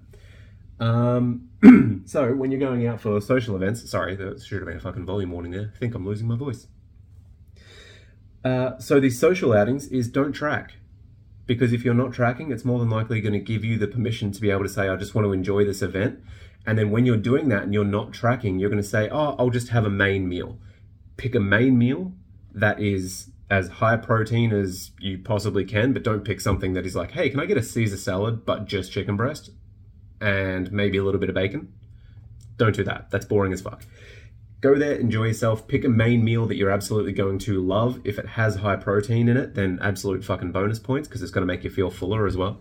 Um, 0.79 1.49
so 2.07 2.35
when 2.35 2.51
you're 2.51 2.61
going 2.61 2.87
out 2.87 3.01
for 3.01 3.21
social 3.21 3.57
events, 3.57 3.89
sorry, 3.91 4.17
there 4.17 4.39
should 4.39 4.59
have 4.59 4.67
been 4.67 4.77
a 4.77 4.81
fucking 4.81 5.07
volume 5.07 5.31
warning 5.31 5.53
there. 5.53 5.73
I 5.75 5.79
think 5.79 5.95
I'm 5.95 6.07
losing 6.07 6.29
my 6.29 6.37
voice. 6.37 6.67
Uh, 8.45 8.79
so 8.79 9.01
these 9.01 9.19
social 9.19 9.53
outings 9.53 9.89
is 9.89 10.09
don't 10.09 10.33
track. 10.33 10.75
Because 11.47 11.73
if 11.73 11.85
you're 11.85 11.95
not 11.95 12.13
tracking, 12.13 12.51
it's 12.51 12.65
more 12.65 12.79
than 12.79 12.91
likely 12.91 13.21
going 13.21 13.33
to 13.33 13.39
give 13.39 13.65
you 13.65 13.79
the 13.79 13.87
permission 13.87 14.33
to 14.33 14.41
be 14.41 14.51
able 14.51 14.65
to 14.65 14.69
say, 14.69 14.89
I 14.89 14.97
just 14.97 15.15
want 15.15 15.27
to 15.27 15.33
enjoy 15.33 15.65
this 15.65 15.81
event. 15.81 16.21
And 16.67 16.77
then 16.77 16.91
when 16.91 17.07
you're 17.07 17.17
doing 17.17 17.49
that 17.51 17.63
and 17.63 17.73
you're 17.73 17.85
not 17.85 18.13
tracking, 18.13 18.59
you're 18.59 18.71
going 18.71 18.83
to 18.83 18.89
say, 18.89 19.09
oh, 19.11 19.37
I'll 19.39 19.51
just 19.51 19.69
have 19.69 19.85
a 19.85 19.91
main 19.91 20.29
meal. 20.29 20.59
Pick 21.17 21.37
a 21.37 21.41
main 21.41 21.79
meal 21.79 22.13
that 22.53 22.81
is 22.81 23.31
as 23.49 23.69
high 23.69 23.97
protein 23.97 24.53
as 24.53 24.91
you 24.99 25.19
possibly 25.19 25.65
can, 25.65 25.93
but 25.93 26.03
don't 26.03 26.25
pick 26.25 26.41
something 26.41 26.73
that 26.73 26.85
is 26.85 26.97
like, 26.97 27.13
hey, 27.13 27.31
can 27.31 27.41
I 27.41 27.47
get 27.47 27.57
a 27.57 27.63
Caesar 27.63 27.97
salad 27.97 28.45
but 28.45 28.67
just 28.67 28.93
chicken 28.93 29.17
breast 29.17 29.51
and 30.21 30.71
maybe 30.73 30.99
a 30.99 31.05
little 31.05 31.21
bit 31.21 31.29
of 31.29 31.35
bacon? 31.35 31.73
Don't 32.57 32.75
do 32.75 32.85
that. 32.85 33.11
That's 33.11 33.25
boring 33.25 33.53
as 33.53 33.61
fuck. 33.61 33.85
Go 34.63 34.77
there, 34.77 34.95
enjoy 34.95 35.27
yourself, 35.27 35.69
pick 35.69 35.85
a 35.85 35.89
main 35.89 36.25
meal 36.25 36.47
that 36.47 36.57
you're 36.57 36.71
absolutely 36.71 37.13
going 37.13 37.39
to 37.41 37.63
love. 37.63 38.01
If 38.05 38.19
it 38.19 38.27
has 38.27 38.57
high 38.57 38.77
protein 38.77 39.29
in 39.29 39.37
it, 39.37 39.55
then 39.55 39.79
absolute 39.83 40.25
fucking 40.25 40.51
bonus 40.51 40.79
points 40.79 41.07
because 41.07 41.23
it's 41.23 41.31
going 41.31 41.47
to 41.47 41.53
make 41.53 41.63
you 41.63 41.71
feel 41.71 41.91
fuller 41.91 42.27
as 42.27 42.37
well. 42.37 42.59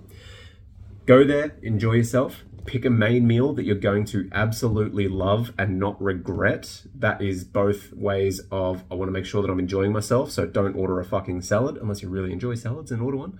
Go 1.05 1.23
there, 1.23 1.55
enjoy 1.61 1.93
yourself, 1.93 2.43
pick 2.65 2.83
a 2.83 2.89
main 2.89 3.27
meal 3.27 3.53
that 3.53 3.63
you're 3.63 3.75
going 3.75 4.05
to 4.05 4.27
absolutely 4.31 5.07
love 5.07 5.53
and 5.55 5.79
not 5.79 6.01
regret. 6.01 6.81
That 6.95 7.21
is 7.21 7.43
both 7.43 7.93
ways 7.93 8.41
of 8.51 8.83
I 8.89 8.95
want 8.95 9.09
to 9.09 9.11
make 9.11 9.25
sure 9.25 9.43
that 9.43 9.51
I'm 9.51 9.59
enjoying 9.59 9.93
myself. 9.93 10.31
So 10.31 10.47
don't 10.47 10.75
order 10.75 10.99
a 10.99 11.05
fucking 11.05 11.41
salad 11.41 11.77
unless 11.77 12.01
you 12.01 12.09
really 12.09 12.31
enjoy 12.31 12.55
salads 12.55 12.91
and 12.91 13.03
order 13.03 13.17
one. 13.17 13.39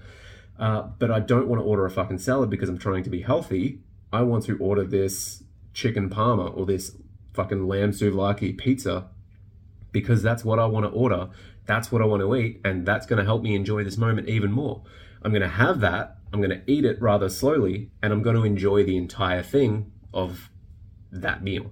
Uh, 0.60 0.84
but 1.00 1.10
I 1.10 1.20
don't 1.20 1.48
want 1.48 1.60
to 1.60 1.66
order 1.66 1.88
a 1.88 1.90
fucking 1.90 2.20
salad 2.20 2.52
because 2.52 2.70
I'm 2.70 2.78
trying 2.78 3.04
to 3.04 3.10
be 3.10 3.24
healthy. 3.24 3.80
I 4.14 4.22
want 4.22 4.46
to 4.46 4.60
order 4.60 4.84
this 4.84 5.44
chicken 5.74 6.08
parma 6.12 6.46
or 6.46 6.68
this 6.68 6.96
fucking 7.34 7.68
lamb 7.68 7.94
souvlaki 7.94 8.56
pizza 8.56 9.10
because 9.92 10.22
that's 10.22 10.46
what 10.46 10.60
I 10.60 10.68
want 10.68 10.86
to 10.86 10.92
order. 10.92 11.30
That's 11.66 11.92
what 11.92 12.04
I 12.04 12.06
want 12.06 12.22
to 12.22 12.36
eat, 12.36 12.62
and 12.64 12.86
that's 12.86 13.08
going 13.08 13.18
to 13.18 13.26
help 13.26 13.42
me 13.42 13.56
enjoy 13.56 13.84
this 13.84 13.98
moment 13.98 14.30
even 14.30 14.52
more. 14.52 14.84
I'm 15.24 15.32
going 15.32 15.42
to 15.42 15.48
have 15.48 15.80
that 15.80 16.18
I'm 16.36 16.42
going 16.42 16.62
to 16.62 16.70
eat 16.70 16.84
it 16.84 17.02
rather 17.02 17.30
slowly 17.30 17.92
and 18.04 18.12
I'm 18.12 18.22
going 18.22 18.36
to 18.36 18.44
enjoy 18.44 18.84
the 18.84 18.98
entire 18.98 19.42
thing 19.42 19.92
of 20.14 20.50
that 21.12 21.42
meal. 21.42 21.72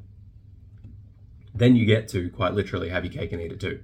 Then 1.53 1.75
you 1.75 1.85
get 1.85 2.07
to 2.09 2.29
quite 2.29 2.53
literally 2.53 2.87
have 2.87 3.03
your 3.03 3.13
cake 3.13 3.33
and 3.33 3.41
eat 3.41 3.51
it 3.51 3.59
too. 3.59 3.81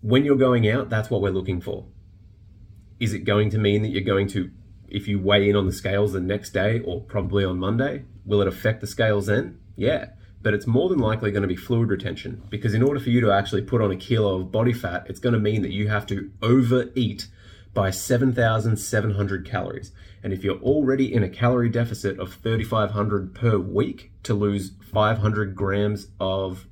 When 0.00 0.24
you're 0.24 0.36
going 0.36 0.68
out, 0.68 0.88
that's 0.88 1.10
what 1.10 1.22
we're 1.22 1.30
looking 1.30 1.60
for. 1.60 1.86
Is 3.00 3.12
it 3.12 3.24
going 3.24 3.50
to 3.50 3.58
mean 3.58 3.82
that 3.82 3.88
you're 3.88 4.00
going 4.00 4.28
to, 4.28 4.52
if 4.88 5.08
you 5.08 5.18
weigh 5.18 5.50
in 5.50 5.56
on 5.56 5.66
the 5.66 5.72
scales 5.72 6.12
the 6.12 6.20
next 6.20 6.50
day 6.50 6.80
or 6.84 7.00
probably 7.00 7.44
on 7.44 7.58
Monday, 7.58 8.04
will 8.24 8.40
it 8.40 8.46
affect 8.46 8.80
the 8.80 8.86
scales 8.86 9.26
then? 9.26 9.58
Yeah 9.74 10.10
but 10.42 10.54
it's 10.54 10.66
more 10.66 10.88
than 10.88 10.98
likely 10.98 11.30
going 11.30 11.42
to 11.42 11.48
be 11.48 11.56
fluid 11.56 11.88
retention 11.88 12.42
because 12.50 12.74
in 12.74 12.82
order 12.82 12.98
for 12.98 13.10
you 13.10 13.20
to 13.20 13.30
actually 13.30 13.62
put 13.62 13.80
on 13.80 13.92
a 13.92 13.96
kilo 13.96 14.40
of 14.40 14.50
body 14.50 14.72
fat, 14.72 15.06
it's 15.08 15.20
going 15.20 15.32
to 15.32 15.38
mean 15.38 15.62
that 15.62 15.70
you 15.70 15.88
have 15.88 16.04
to 16.06 16.30
overeat 16.42 17.28
by 17.74 17.90
7,700 17.90 19.46
calories. 19.46 19.92
And 20.22 20.32
if 20.32 20.44
you're 20.44 20.60
already 20.60 21.12
in 21.12 21.22
a 21.22 21.28
calorie 21.28 21.68
deficit 21.68 22.18
of 22.18 22.34
3,500 22.34 23.34
per 23.34 23.58
week 23.58 24.12
to 24.24 24.34
lose 24.34 24.72
500 24.92 25.56
grams 25.56 26.08
of, 26.20 26.66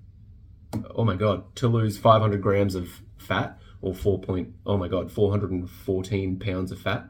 oh 0.95 1.04
my 1.04 1.16
God, 1.16 1.54
to 1.57 1.69
lose 1.69 1.99
500 1.99 2.40
grams 2.42 2.75
of 2.75 3.00
fat 3.16 3.59
or 3.80 3.95
4 3.95 4.21
point, 4.21 4.54
oh 4.66 4.76
my 4.76 4.88
God, 4.88 5.11
414 5.11 6.38
pounds 6.38 6.71
of 6.71 6.80
fat, 6.80 7.07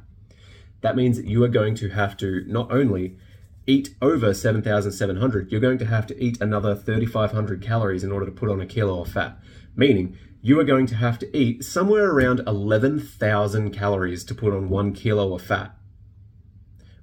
that 0.83 0.97
means 0.97 1.17
that 1.17 1.27
you 1.27 1.43
are 1.45 1.49
going 1.49 1.75
to 1.77 1.91
have 1.91 2.17
to 2.19 2.45
not 2.47 2.71
only 2.73 3.19
eat 3.67 3.95
over 4.01 4.33
7,700, 4.33 5.51
you're 5.51 5.61
going 5.61 5.79
to 5.79 5.85
have 5.85 6.07
to 6.07 6.23
eat 6.23 6.41
another 6.41 6.75
3,500 6.75 7.63
calories 7.63 8.05
in 8.05 8.13
order 8.13 8.27
to 8.27 8.33
put 8.33 8.49
on 8.49 8.61
a 8.61 8.67
kilo 8.67 9.03
of 9.03 9.13
fat. 9.13 9.39
Meaning, 9.77 10.17
you 10.43 10.59
are 10.59 10.65
going 10.65 10.87
to 10.87 10.95
have 10.95 11.19
to 11.19 11.37
eat 11.37 11.65
somewhere 11.65 12.11
around 12.11 12.41
11,000 12.47 13.71
calories 13.71 14.25
to 14.25 14.35
put 14.35 14.55
on 14.55 14.71
one 14.71 14.93
kilo 14.93 15.35
of 15.35 15.43
fat. 15.43 15.75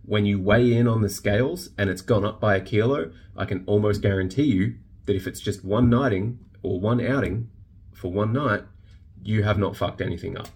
When 0.03 0.25
you 0.25 0.39
weigh 0.39 0.73
in 0.73 0.87
on 0.87 1.01
the 1.01 1.09
scales 1.09 1.69
and 1.77 1.89
it's 1.89 2.01
gone 2.01 2.25
up 2.25 2.39
by 2.39 2.55
a 2.55 2.61
kilo, 2.61 3.11
I 3.35 3.45
can 3.45 3.63
almost 3.65 4.01
guarantee 4.01 4.45
you 4.45 4.75
that 5.05 5.15
if 5.15 5.27
it's 5.27 5.39
just 5.39 5.63
one 5.63 5.89
nighting 5.89 6.39
or 6.63 6.79
one 6.79 7.05
outing 7.05 7.49
for 7.93 8.11
one 8.11 8.33
night, 8.33 8.63
you 9.21 9.43
have 9.43 9.59
not 9.59 9.75
fucked 9.75 10.01
anything 10.01 10.37
up 10.37 10.49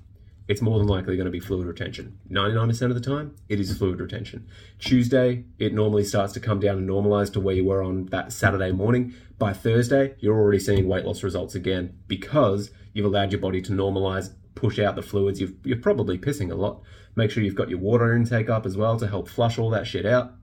it's 0.48 0.62
more 0.62 0.80
than 0.80 0.88
likely 0.88 1.16
going 1.16 1.26
to 1.26 1.32
be 1.32 1.40
fluid 1.40 1.68
retention. 1.68 2.18
99% 2.30 2.82
of 2.84 2.96
the 2.96 3.02
time, 3.02 3.36
it 3.48 3.60
is 3.60 3.78
fluid 3.78 4.00
retention. 4.00 4.48
Tuesday, 4.80 5.46
it 5.60 5.74
normally 5.74 6.04
starts 6.04 6.34
to 6.34 6.40
come 6.40 6.60
down 6.60 6.78
and 6.78 6.90
normalize 6.90 7.32
to 7.34 7.40
where 7.40 7.56
you 7.56 7.66
were 7.66 7.84
on 7.84 8.08
that 8.08 8.34
Saturday 8.34 8.72
morning. 8.72 9.14
By 9.38 9.54
Thursday, 9.54 10.16
you're 10.20 10.38
already 10.38 10.60
seeing 10.60 10.88
weight 10.88 11.06
loss 11.06 11.24
results 11.24 11.56
again 11.56 11.98
because 12.08 12.72
you've 12.94 13.06
allowed 13.06 13.32
your 13.32 13.42
body 13.42 13.62
to 13.62 13.72
normalize, 13.72 14.34
push 14.56 14.80
out 14.80 14.96
the 14.96 15.02
fluids. 15.02 15.40
you 15.40 15.56
are 15.72 15.78
probably 15.78 16.18
pissing 16.18 16.52
a 16.52 16.56
lot. 16.56 16.82
Make 17.16 17.32
sure 17.32 17.44
you've 17.44 17.56
got 17.56 17.70
your 17.70 17.80
water 17.80 18.16
intake 18.16 18.50
up 18.50 18.66
as 18.66 18.76
well 18.76 18.98
to 18.98 19.08
help 19.08 19.30
flush 19.30 19.58
all 19.58 19.70
that 19.70 19.88
shit 19.88 20.06
out. 20.06 20.34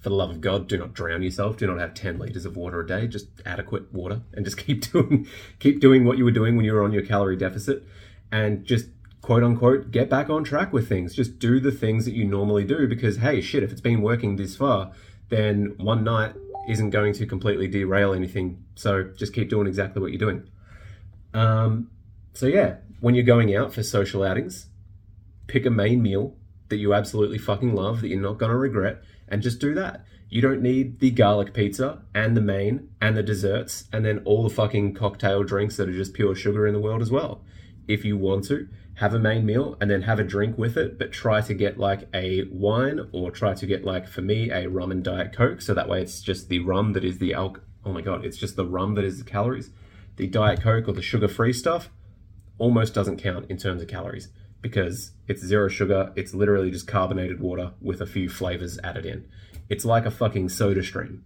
For 0.00 0.10
the 0.10 0.16
love 0.16 0.30
of 0.30 0.42
God, 0.42 0.68
do 0.68 0.76
not 0.76 0.92
drown 0.92 1.22
yourself. 1.22 1.56
Do 1.56 1.66
not 1.66 1.78
have 1.78 1.94
10 1.94 2.18
liters 2.18 2.44
of 2.44 2.56
water 2.56 2.80
a 2.80 2.86
day. 2.86 3.06
Just 3.06 3.28
adequate 3.46 3.92
water 3.92 4.20
and 4.34 4.44
just 4.44 4.56
keep 4.64 4.92
doing 4.92 5.26
keep 5.58 5.80
doing 5.80 6.04
what 6.04 6.18
you 6.18 6.24
were 6.24 6.30
doing 6.30 6.56
when 6.56 6.66
you 6.66 6.74
were 6.74 6.84
on 6.84 6.92
your 6.92 7.04
calorie 7.04 7.36
deficit 7.36 7.84
and 8.30 8.64
just 8.64 8.86
quote 9.24 9.42
unquote 9.42 9.90
get 9.90 10.10
back 10.10 10.28
on 10.28 10.44
track 10.44 10.70
with 10.70 10.86
things. 10.86 11.14
Just 11.14 11.38
do 11.38 11.58
the 11.58 11.72
things 11.72 12.04
that 12.04 12.12
you 12.12 12.26
normally 12.26 12.62
do 12.62 12.86
because 12.86 13.16
hey, 13.16 13.40
shit, 13.40 13.62
if 13.62 13.72
it's 13.72 13.80
been 13.80 14.02
working 14.02 14.36
this 14.36 14.54
far, 14.54 14.92
then 15.30 15.72
one 15.78 16.04
night 16.04 16.34
isn't 16.68 16.90
going 16.90 17.14
to 17.14 17.24
completely 17.24 17.66
derail 17.66 18.12
anything. 18.12 18.62
So 18.74 19.04
just 19.16 19.32
keep 19.32 19.48
doing 19.48 19.66
exactly 19.66 20.02
what 20.02 20.10
you're 20.10 20.18
doing. 20.18 20.46
Um, 21.32 21.90
so 22.34 22.44
yeah, 22.44 22.76
when 23.00 23.14
you're 23.14 23.24
going 23.24 23.56
out 23.56 23.72
for 23.72 23.82
social 23.82 24.22
outings, 24.22 24.66
pick 25.46 25.64
a 25.64 25.70
main 25.70 26.02
meal 26.02 26.36
that 26.68 26.76
you 26.76 26.92
absolutely 26.92 27.38
fucking 27.38 27.74
love 27.74 28.02
that 28.02 28.08
you're 28.08 28.20
not 28.20 28.36
going 28.36 28.52
to 28.52 28.58
regret 28.58 29.02
and 29.26 29.40
just 29.40 29.58
do 29.58 29.74
that. 29.74 30.04
You 30.28 30.42
don't 30.42 30.60
need 30.60 31.00
the 31.00 31.10
garlic 31.10 31.54
pizza 31.54 32.02
and 32.14 32.36
the 32.36 32.42
main 32.42 32.90
and 33.00 33.16
the 33.16 33.22
desserts 33.22 33.84
and 33.90 34.04
then 34.04 34.18
all 34.26 34.42
the 34.42 34.54
fucking 34.54 34.92
cocktail 34.92 35.44
drinks 35.44 35.78
that 35.78 35.88
are 35.88 35.92
just 35.92 36.12
pure 36.12 36.34
sugar 36.34 36.66
in 36.66 36.74
the 36.74 36.80
world 36.80 37.00
as 37.00 37.10
well. 37.10 37.42
If 37.88 38.04
you 38.04 38.18
want 38.18 38.44
to, 38.48 38.68
have 38.96 39.12
a 39.12 39.18
main 39.18 39.44
meal 39.44 39.76
and 39.80 39.90
then 39.90 40.02
have 40.02 40.20
a 40.20 40.24
drink 40.24 40.56
with 40.56 40.76
it, 40.76 40.98
but 40.98 41.12
try 41.12 41.40
to 41.40 41.54
get 41.54 41.78
like 41.78 42.08
a 42.14 42.44
wine 42.50 43.08
or 43.12 43.30
try 43.30 43.52
to 43.54 43.66
get 43.66 43.84
like 43.84 44.06
for 44.06 44.22
me 44.22 44.50
a 44.50 44.68
rum 44.68 44.92
and 44.92 45.02
diet 45.02 45.32
coke. 45.32 45.60
So 45.60 45.74
that 45.74 45.88
way 45.88 46.00
it's 46.02 46.20
just 46.20 46.48
the 46.48 46.60
rum 46.60 46.92
that 46.92 47.04
is 47.04 47.18
the 47.18 47.34
alcohol. 47.34 47.66
Oh 47.84 47.92
my 47.92 48.00
god, 48.00 48.24
it's 48.24 48.38
just 48.38 48.56
the 48.56 48.64
rum 48.64 48.94
that 48.94 49.04
is 49.04 49.18
the 49.18 49.30
calories. 49.30 49.70
The 50.16 50.26
diet 50.26 50.62
coke 50.62 50.88
or 50.88 50.92
the 50.92 51.02
sugar-free 51.02 51.52
stuff 51.52 51.90
almost 52.56 52.94
doesn't 52.94 53.18
count 53.18 53.50
in 53.50 53.56
terms 53.58 53.82
of 53.82 53.88
calories 53.88 54.28
because 54.62 55.10
it's 55.28 55.44
zero 55.44 55.68
sugar. 55.68 56.12
It's 56.14 56.32
literally 56.32 56.70
just 56.70 56.86
carbonated 56.86 57.40
water 57.40 57.72
with 57.82 58.00
a 58.00 58.06
few 58.06 58.28
flavors 58.28 58.78
added 58.82 59.04
in. 59.04 59.28
It's 59.68 59.84
like 59.84 60.06
a 60.06 60.10
fucking 60.10 60.50
soda 60.50 60.82
stream. 60.82 61.24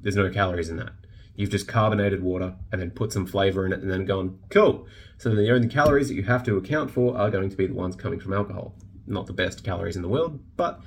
There's 0.00 0.16
no 0.16 0.30
calories 0.30 0.70
in 0.70 0.76
that. 0.76 0.92
You've 1.36 1.50
just 1.50 1.66
carbonated 1.66 2.22
water 2.22 2.54
and 2.70 2.80
then 2.80 2.90
put 2.90 3.12
some 3.12 3.26
flavor 3.26 3.66
in 3.66 3.72
it 3.72 3.80
and 3.80 3.90
then 3.90 4.04
gone, 4.04 4.38
cool. 4.50 4.86
So 5.18 5.28
then 5.28 5.38
the 5.38 5.52
only 5.52 5.68
calories 5.68 6.08
that 6.08 6.14
you 6.14 6.22
have 6.22 6.44
to 6.44 6.56
account 6.56 6.90
for 6.90 7.16
are 7.16 7.30
going 7.30 7.50
to 7.50 7.56
be 7.56 7.66
the 7.66 7.74
ones 7.74 7.96
coming 7.96 8.20
from 8.20 8.32
alcohol. 8.32 8.76
Not 9.06 9.26
the 9.26 9.32
best 9.32 9.64
calories 9.64 9.96
in 9.96 10.02
the 10.02 10.08
world, 10.08 10.40
but 10.56 10.80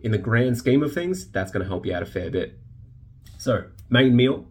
in 0.00 0.12
the 0.12 0.18
grand 0.18 0.58
scheme 0.58 0.82
of 0.82 0.92
things, 0.92 1.30
that's 1.30 1.50
going 1.50 1.62
to 1.62 1.68
help 1.68 1.86
you 1.86 1.94
out 1.94 2.02
a 2.02 2.06
fair 2.06 2.30
bit. 2.30 2.58
So, 3.38 3.64
main 3.88 4.14
meal. 4.14 4.46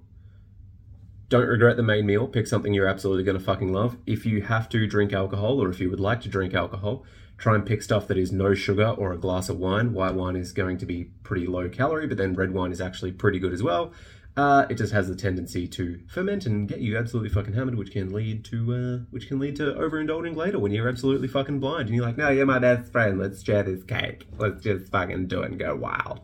Don't 1.30 1.48
regret 1.48 1.78
the 1.78 1.84
main 1.84 2.06
meal. 2.06 2.28
Pick 2.28 2.48
something 2.48 2.74
you're 2.74 2.88
absolutely 2.88 3.24
going 3.24 3.38
to 3.38 3.44
fucking 3.44 3.72
love. 3.72 3.98
If 4.06 4.26
you 4.26 4.42
have 4.42 4.70
to 4.70 4.88
drink 4.88 5.14
alcohol 5.14 5.62
or 5.64 5.70
if 5.70 5.80
you 5.80 5.90
would 5.90 6.00
like 6.00 6.22
to 6.22 6.30
drink 6.30 6.54
alcohol, 6.54 7.06
try 7.38 7.56
and 7.56 7.66
pick 7.66 7.82
stuff 7.82 8.08
that 8.08 8.18
is 8.18 8.32
no 8.32 8.54
sugar 8.54 8.90
or 8.90 9.14
a 9.14 9.18
glass 9.18 9.50
of 9.50 9.58
wine. 9.58 9.94
White 9.94 10.16
wine 10.16 10.36
is 10.36 10.52
going 10.52 10.78
to 10.78 10.86
be 10.86 11.06
pretty 11.24 11.48
low 11.48 11.70
calorie, 11.70 12.08
but 12.08 12.18
then 12.18 12.34
red 12.34 12.52
wine 12.52 12.72
is 12.72 12.82
actually 12.82 13.12
pretty 13.12 13.40
good 13.40 13.54
as 13.54 13.64
well. 13.64 13.92
Uh, 14.36 14.66
it 14.68 14.76
just 14.76 14.92
has 14.92 15.08
the 15.08 15.16
tendency 15.16 15.68
to 15.68 16.00
ferment 16.08 16.48
and 16.48 16.68
get 16.68 16.80
you 16.80 16.98
absolutely 16.98 17.30
fucking 17.30 17.54
hammered, 17.54 17.76
which 17.76 17.92
can 17.92 18.12
lead 18.12 18.44
to 18.44 18.74
uh, 18.74 19.06
which 19.12 19.28
can 19.28 19.38
lead 19.38 19.56
to 19.56 19.74
overindulging 19.74 20.36
later 20.36 20.58
when 20.58 20.72
you're 20.72 20.90
absolutely 20.90 21.28
fucking 21.28 21.60
blind 21.60 21.88
and 21.88 21.96
you're 21.96 22.06
like, 22.06 22.18
no, 22.18 22.30
you're 22.30 22.46
my 22.46 22.58
best 22.58 22.92
friend. 22.92 23.20
Let's 23.20 23.44
share 23.44 23.62
this 23.62 23.84
cake. 23.84 24.28
Let's 24.38 24.64
just 24.64 24.92
fucking 24.92 25.28
do 25.28 25.44
it 25.44 25.52
and 25.52 25.60
go 25.60 25.76
wild. 25.76 26.22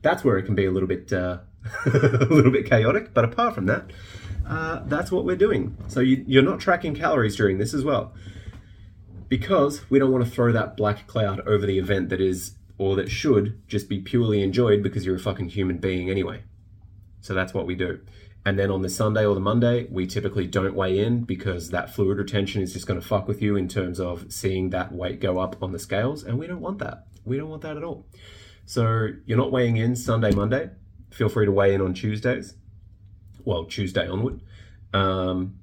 That's 0.00 0.24
where 0.24 0.38
it 0.38 0.44
can 0.44 0.54
be 0.54 0.64
a 0.64 0.70
little 0.70 0.88
bit 0.88 1.12
uh, 1.12 1.40
a 1.86 2.26
little 2.30 2.50
bit 2.50 2.64
chaotic. 2.64 3.12
But 3.12 3.26
apart 3.26 3.54
from 3.54 3.66
that, 3.66 3.90
uh, 4.48 4.80
that's 4.86 5.12
what 5.12 5.26
we're 5.26 5.36
doing. 5.36 5.76
So 5.88 6.00
you, 6.00 6.24
you're 6.26 6.42
not 6.42 6.60
tracking 6.60 6.94
calories 6.94 7.36
during 7.36 7.58
this 7.58 7.74
as 7.74 7.84
well, 7.84 8.14
because 9.28 9.88
we 9.90 9.98
don't 9.98 10.12
want 10.12 10.24
to 10.24 10.30
throw 10.30 10.50
that 10.52 10.78
black 10.78 11.06
cloud 11.06 11.40
over 11.46 11.66
the 11.66 11.78
event 11.78 12.08
that 12.08 12.22
is 12.22 12.52
or 12.78 12.96
that 12.96 13.10
should 13.10 13.60
just 13.68 13.90
be 13.90 14.00
purely 14.00 14.42
enjoyed 14.42 14.82
because 14.82 15.04
you're 15.04 15.16
a 15.16 15.20
fucking 15.20 15.50
human 15.50 15.76
being 15.76 16.08
anyway. 16.08 16.42
So 17.20 17.34
that's 17.34 17.54
what 17.54 17.66
we 17.66 17.74
do. 17.74 18.00
And 18.44 18.58
then 18.58 18.70
on 18.70 18.80
the 18.80 18.88
Sunday 18.88 19.26
or 19.26 19.34
the 19.34 19.40
Monday, 19.40 19.86
we 19.90 20.06
typically 20.06 20.46
don't 20.46 20.74
weigh 20.74 20.98
in 20.98 21.24
because 21.24 21.70
that 21.70 21.94
fluid 21.94 22.18
retention 22.18 22.62
is 22.62 22.72
just 22.72 22.86
going 22.86 22.98
to 22.98 23.06
fuck 23.06 23.28
with 23.28 23.42
you 23.42 23.56
in 23.56 23.68
terms 23.68 24.00
of 24.00 24.32
seeing 24.32 24.70
that 24.70 24.92
weight 24.92 25.20
go 25.20 25.38
up 25.38 25.62
on 25.62 25.72
the 25.72 25.78
scales. 25.78 26.24
And 26.24 26.38
we 26.38 26.46
don't 26.46 26.60
want 26.60 26.78
that. 26.78 27.06
We 27.24 27.36
don't 27.36 27.50
want 27.50 27.62
that 27.62 27.76
at 27.76 27.84
all. 27.84 28.06
So 28.64 29.08
you're 29.26 29.36
not 29.36 29.52
weighing 29.52 29.76
in 29.76 29.94
Sunday, 29.94 30.30
Monday. 30.30 30.70
Feel 31.10 31.28
free 31.28 31.44
to 31.44 31.52
weigh 31.52 31.74
in 31.74 31.82
on 31.82 31.92
Tuesdays. 31.92 32.54
Well, 33.44 33.64
Tuesday 33.64 34.08
onward. 34.08 34.40
Um, 34.94 35.58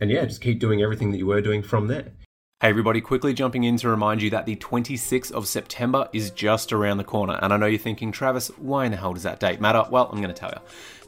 and 0.00 0.10
yeah, 0.10 0.24
just 0.24 0.40
keep 0.40 0.58
doing 0.58 0.82
everything 0.82 1.12
that 1.12 1.18
you 1.18 1.26
were 1.26 1.40
doing 1.40 1.62
from 1.62 1.86
there. 1.86 2.12
Hey 2.60 2.70
everybody, 2.70 3.00
quickly 3.00 3.34
jumping 3.34 3.62
in 3.62 3.76
to 3.76 3.88
remind 3.88 4.20
you 4.20 4.30
that 4.30 4.44
the 4.44 4.56
26th 4.56 5.30
of 5.30 5.46
September 5.46 6.08
is 6.12 6.32
just 6.32 6.72
around 6.72 6.96
the 6.98 7.04
corner. 7.04 7.38
And 7.40 7.52
I 7.52 7.56
know 7.56 7.66
you're 7.66 7.78
thinking, 7.78 8.10
Travis, 8.10 8.48
why 8.56 8.84
in 8.84 8.90
the 8.90 8.96
hell 8.96 9.14
does 9.14 9.22
that 9.22 9.38
date 9.38 9.60
matter? 9.60 9.84
Well, 9.88 10.08
I'm 10.10 10.20
going 10.20 10.34
to 10.34 10.40
tell 10.40 10.50
you. 10.50 10.60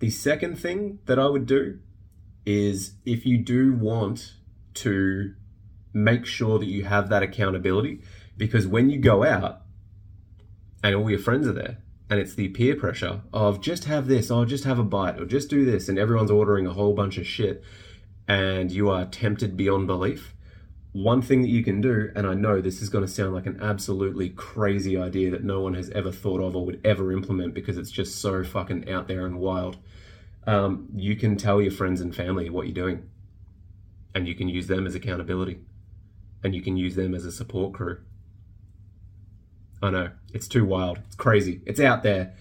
The 0.01 0.11
second 0.11 0.59
thing 0.59 0.99
that 1.07 1.19
I 1.19 1.27
would 1.27 1.47
do 1.47 1.79
is 2.47 2.93
if 3.05 3.27
you 3.27 3.39
do 3.39 3.73
want 3.73 4.35
to 4.75 5.35
make 5.93 6.25
sure 6.25 6.59
that 6.59 6.67
you 6.67 6.85
have 6.85 7.09
that 7.09 7.23
accountability, 7.23 8.03
because 8.39 8.67
when 8.67 8.89
you 8.89 8.99
go 8.99 9.25
out 9.25 9.63
and 10.83 10.95
all 10.95 11.11
your 11.11 11.19
friends 11.19 11.47
are 11.47 11.53
there, 11.53 11.79
and 12.09 12.19
it's 12.19 12.35
the 12.35 12.49
peer 12.49 12.75
pressure 12.75 13.21
of 13.33 13.61
just 13.61 13.85
have 13.85 14.07
this, 14.07 14.31
or 14.31 14.47
just 14.47 14.65
have 14.65 14.79
a 14.79 14.85
bite, 14.85 15.21
or 15.21 15.27
just 15.27 15.51
do 15.51 15.65
this, 15.65 15.89
and 15.89 15.99
everyone's 15.99 16.31
ordering 16.31 16.67
a 16.67 16.73
whole 16.73 16.95
bunch 16.95 17.19
of 17.19 17.27
shit, 17.27 17.63
and 18.27 18.71
you 18.73 18.89
are 18.89 19.05
tempted 19.05 19.57
beyond 19.57 19.87
belief. 19.87 20.35
One 20.93 21.21
thing 21.21 21.43
that 21.43 21.49
you 21.49 21.63
can 21.63 21.83
do, 21.83 22.11
and 22.17 22.27
I 22.27 22.33
know 22.33 22.61
this 22.61 22.81
is 22.81 22.89
going 22.89 23.05
to 23.05 23.11
sound 23.11 23.35
like 23.35 23.45
an 23.45 23.59
absolutely 23.61 24.31
crazy 24.31 24.97
idea 24.97 25.31
that 25.33 25.45
no 25.45 25.61
one 25.61 25.75
has 25.75 25.91
ever 25.91 26.11
thought 26.11 26.41
of 26.41 26.57
or 26.57 26.65
would 26.65 26.81
ever 26.83 27.13
implement 27.13 27.53
because 27.53 27.77
it's 27.77 27.91
just 27.91 28.21
so 28.21 28.43
fucking 28.43 28.91
out 28.91 29.07
there 29.07 29.27
and 29.27 29.39
wild. 29.39 29.77
Um, 30.47 30.89
you 30.97 31.15
can 31.15 31.37
tell 31.37 31.61
your 31.61 31.73
friends 31.73 32.01
and 32.01 32.17
family 32.17 32.49
what 32.49 32.67
you're 32.67 32.75
doing, 32.75 33.07
and 34.15 34.27
you 34.27 34.35
can 34.35 34.49
use 34.49 34.67
them 34.67 34.87
as 34.87 34.95
accountability, 34.95 35.61
and 36.43 36.55
you 36.55 36.63
can 36.63 36.79
use 36.79 36.95
them 36.97 37.15
as 37.15 37.27
a 37.27 37.33
support 37.33 37.75
crew. 37.75 37.99
I 39.83 39.91
know 39.91 40.11
it's 40.33 40.49
too 40.49 40.65
wild. 40.65 40.99
It's 41.07 41.17
crazy. 41.17 41.61
It's 41.67 41.81
out 41.81 42.03
there. 42.03 42.35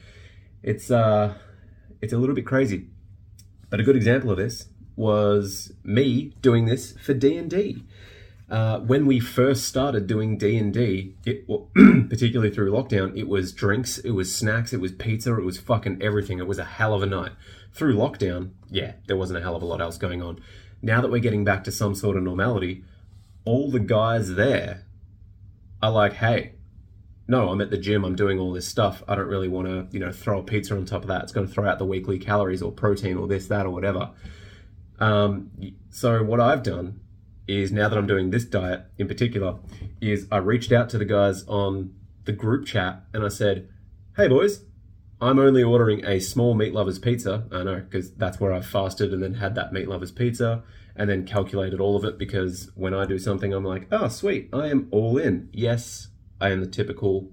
It's 0.63 0.89
uh, 0.89 1.35
it's 2.01 2.13
a 2.13 2.17
little 2.17 2.35
bit 2.35 2.45
crazy. 2.45 2.87
But 3.69 3.79
a 3.79 3.83
good 3.83 3.95
example 3.95 4.31
of 4.31 4.37
this 4.37 4.67
was 4.95 5.71
me 5.83 6.33
doing 6.41 6.65
this 6.65 6.93
for 6.93 7.13
D 7.13 7.37
and 7.37 7.49
D. 7.49 7.83
Uh, 8.49 8.79
when 8.79 9.05
we 9.05 9.19
first 9.19 9.65
started 9.65 10.07
doing 10.07 10.37
D 10.37 10.57
and 10.57 10.73
D, 10.73 11.15
particularly 12.09 12.49
through 12.49 12.71
lockdown, 12.71 13.15
it 13.17 13.27
was 13.27 13.51
drinks, 13.51 13.97
it 13.99 14.11
was 14.11 14.33
snacks, 14.33 14.71
it 14.71 14.79
was 14.79 14.93
pizza, 14.93 15.37
it 15.37 15.43
was 15.43 15.57
fucking 15.57 16.01
everything. 16.01 16.39
It 16.39 16.47
was 16.47 16.57
a 16.57 16.63
hell 16.63 16.93
of 16.93 17.03
a 17.03 17.05
night. 17.05 17.33
Through 17.73 17.95
lockdown, 17.95 18.51
yeah, 18.69 18.93
there 19.07 19.17
wasn't 19.17 19.39
a 19.39 19.41
hell 19.41 19.55
of 19.55 19.61
a 19.61 19.65
lot 19.65 19.81
else 19.81 19.97
going 19.97 20.21
on. 20.21 20.39
Now 20.81 21.01
that 21.01 21.11
we're 21.11 21.19
getting 21.19 21.43
back 21.43 21.63
to 21.65 21.71
some 21.71 21.93
sort 21.93 22.15
of 22.15 22.23
normality, 22.23 22.83
all 23.43 23.69
the 23.69 23.79
guys 23.79 24.35
there 24.35 24.85
are 25.81 25.91
like, 25.91 26.13
"Hey, 26.13 26.53
no, 27.27 27.49
I'm 27.49 27.59
at 27.61 27.69
the 27.69 27.77
gym, 27.77 28.05
I'm 28.05 28.15
doing 28.15 28.39
all 28.39 28.53
this 28.53 28.67
stuff. 28.67 29.03
I 29.07 29.15
don't 29.15 29.27
really 29.27 29.49
want 29.49 29.67
to, 29.67 29.87
you 29.91 29.99
know, 29.99 30.11
throw 30.11 30.39
a 30.39 30.43
pizza 30.43 30.75
on 30.75 30.85
top 30.85 31.01
of 31.01 31.07
that. 31.07 31.23
It's 31.23 31.31
going 31.31 31.45
to 31.47 31.53
throw 31.53 31.69
out 31.69 31.77
the 31.77 31.85
weekly 31.85 32.19
calories 32.19 32.61
or 32.61 32.71
protein 32.71 33.17
or 33.17 33.27
this, 33.27 33.47
that, 33.47 33.65
or 33.65 33.69
whatever. 33.69 34.11
Um, 34.99 35.51
so 35.89 36.23
what 36.23 36.39
I've 36.39 36.63
done 36.63 37.01
is 37.47 37.71
now 37.71 37.89
that 37.89 37.97
I'm 37.97 38.07
doing 38.07 38.29
this 38.29 38.45
diet 38.45 38.85
in 38.97 39.07
particular, 39.07 39.57
is 40.01 40.27
I 40.31 40.37
reached 40.37 40.71
out 40.71 40.89
to 40.91 40.97
the 40.97 41.05
guys 41.05 41.45
on 41.47 41.93
the 42.25 42.31
group 42.31 42.65
chat 42.65 43.03
and 43.13 43.23
I 43.23 43.29
said, 43.29 43.69
"Hey 44.15 44.27
boys, 44.27 44.63
I'm 45.21 45.39
only 45.39 45.63
ordering 45.63 46.05
a 46.05 46.19
small 46.19 46.53
meat 46.55 46.73
lovers 46.73 46.99
pizza. 46.99 47.45
I 47.51 47.63
know 47.63 47.75
because 47.79 48.11
that's 48.11 48.39
where 48.39 48.53
I 48.53 48.61
fasted 48.61 49.13
and 49.13 49.23
then 49.23 49.35
had 49.35 49.55
that 49.55 49.71
meat 49.71 49.87
lovers 49.87 50.11
pizza." 50.11 50.63
And 50.99 51.07
then 51.07 51.27
calculated 51.27 51.79
all 51.79 51.95
of 51.95 52.03
it 52.05 52.17
because 52.17 52.71
when 52.73 52.95
I 52.95 53.05
do 53.05 53.19
something, 53.19 53.53
I'm 53.53 53.63
like, 53.63 53.85
oh, 53.91 54.07
sweet, 54.07 54.49
I 54.51 54.69
am 54.69 54.87
all 54.89 55.19
in. 55.19 55.47
Yes, 55.53 56.07
I 56.39 56.51
am 56.51 56.59
the 56.61 56.67
typical, 56.67 57.31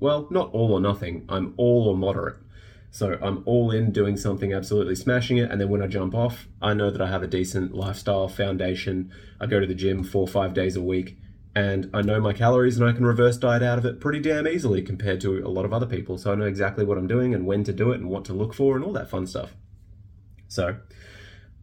well, 0.00 0.28
not 0.30 0.50
all 0.52 0.72
or 0.72 0.80
nothing. 0.80 1.24
I'm 1.28 1.54
all 1.56 1.88
or 1.88 1.96
moderate. 1.96 2.36
So 2.90 3.18
I'm 3.20 3.42
all 3.44 3.70
in 3.70 3.92
doing 3.92 4.16
something, 4.16 4.52
absolutely 4.54 4.94
smashing 4.94 5.36
it. 5.38 5.50
And 5.50 5.60
then 5.60 5.68
when 5.68 5.82
I 5.82 5.86
jump 5.86 6.14
off, 6.14 6.48
I 6.62 6.72
know 6.72 6.90
that 6.90 7.02
I 7.02 7.08
have 7.08 7.22
a 7.22 7.26
decent 7.26 7.74
lifestyle 7.74 8.28
foundation. 8.28 9.12
I 9.40 9.46
go 9.46 9.60
to 9.60 9.66
the 9.66 9.74
gym 9.74 10.02
four 10.02 10.22
or 10.22 10.28
five 10.28 10.54
days 10.54 10.76
a 10.76 10.82
week 10.82 11.18
and 11.56 11.88
I 11.94 12.02
know 12.02 12.20
my 12.20 12.34
calories 12.34 12.78
and 12.78 12.88
I 12.88 12.92
can 12.92 13.06
reverse 13.06 13.38
diet 13.38 13.62
out 13.62 13.78
of 13.78 13.86
it 13.86 13.98
pretty 13.98 14.20
damn 14.20 14.46
easily 14.46 14.82
compared 14.82 15.22
to 15.22 15.38
a 15.38 15.48
lot 15.48 15.64
of 15.64 15.72
other 15.72 15.86
people. 15.86 16.18
So 16.18 16.30
I 16.30 16.34
know 16.34 16.44
exactly 16.44 16.84
what 16.84 16.98
I'm 16.98 17.06
doing 17.06 17.34
and 17.34 17.46
when 17.46 17.64
to 17.64 17.72
do 17.72 17.92
it 17.92 18.00
and 18.00 18.10
what 18.10 18.26
to 18.26 18.34
look 18.34 18.52
for 18.52 18.76
and 18.76 18.84
all 18.84 18.92
that 18.92 19.08
fun 19.08 19.26
stuff. 19.26 19.56
So, 20.48 20.76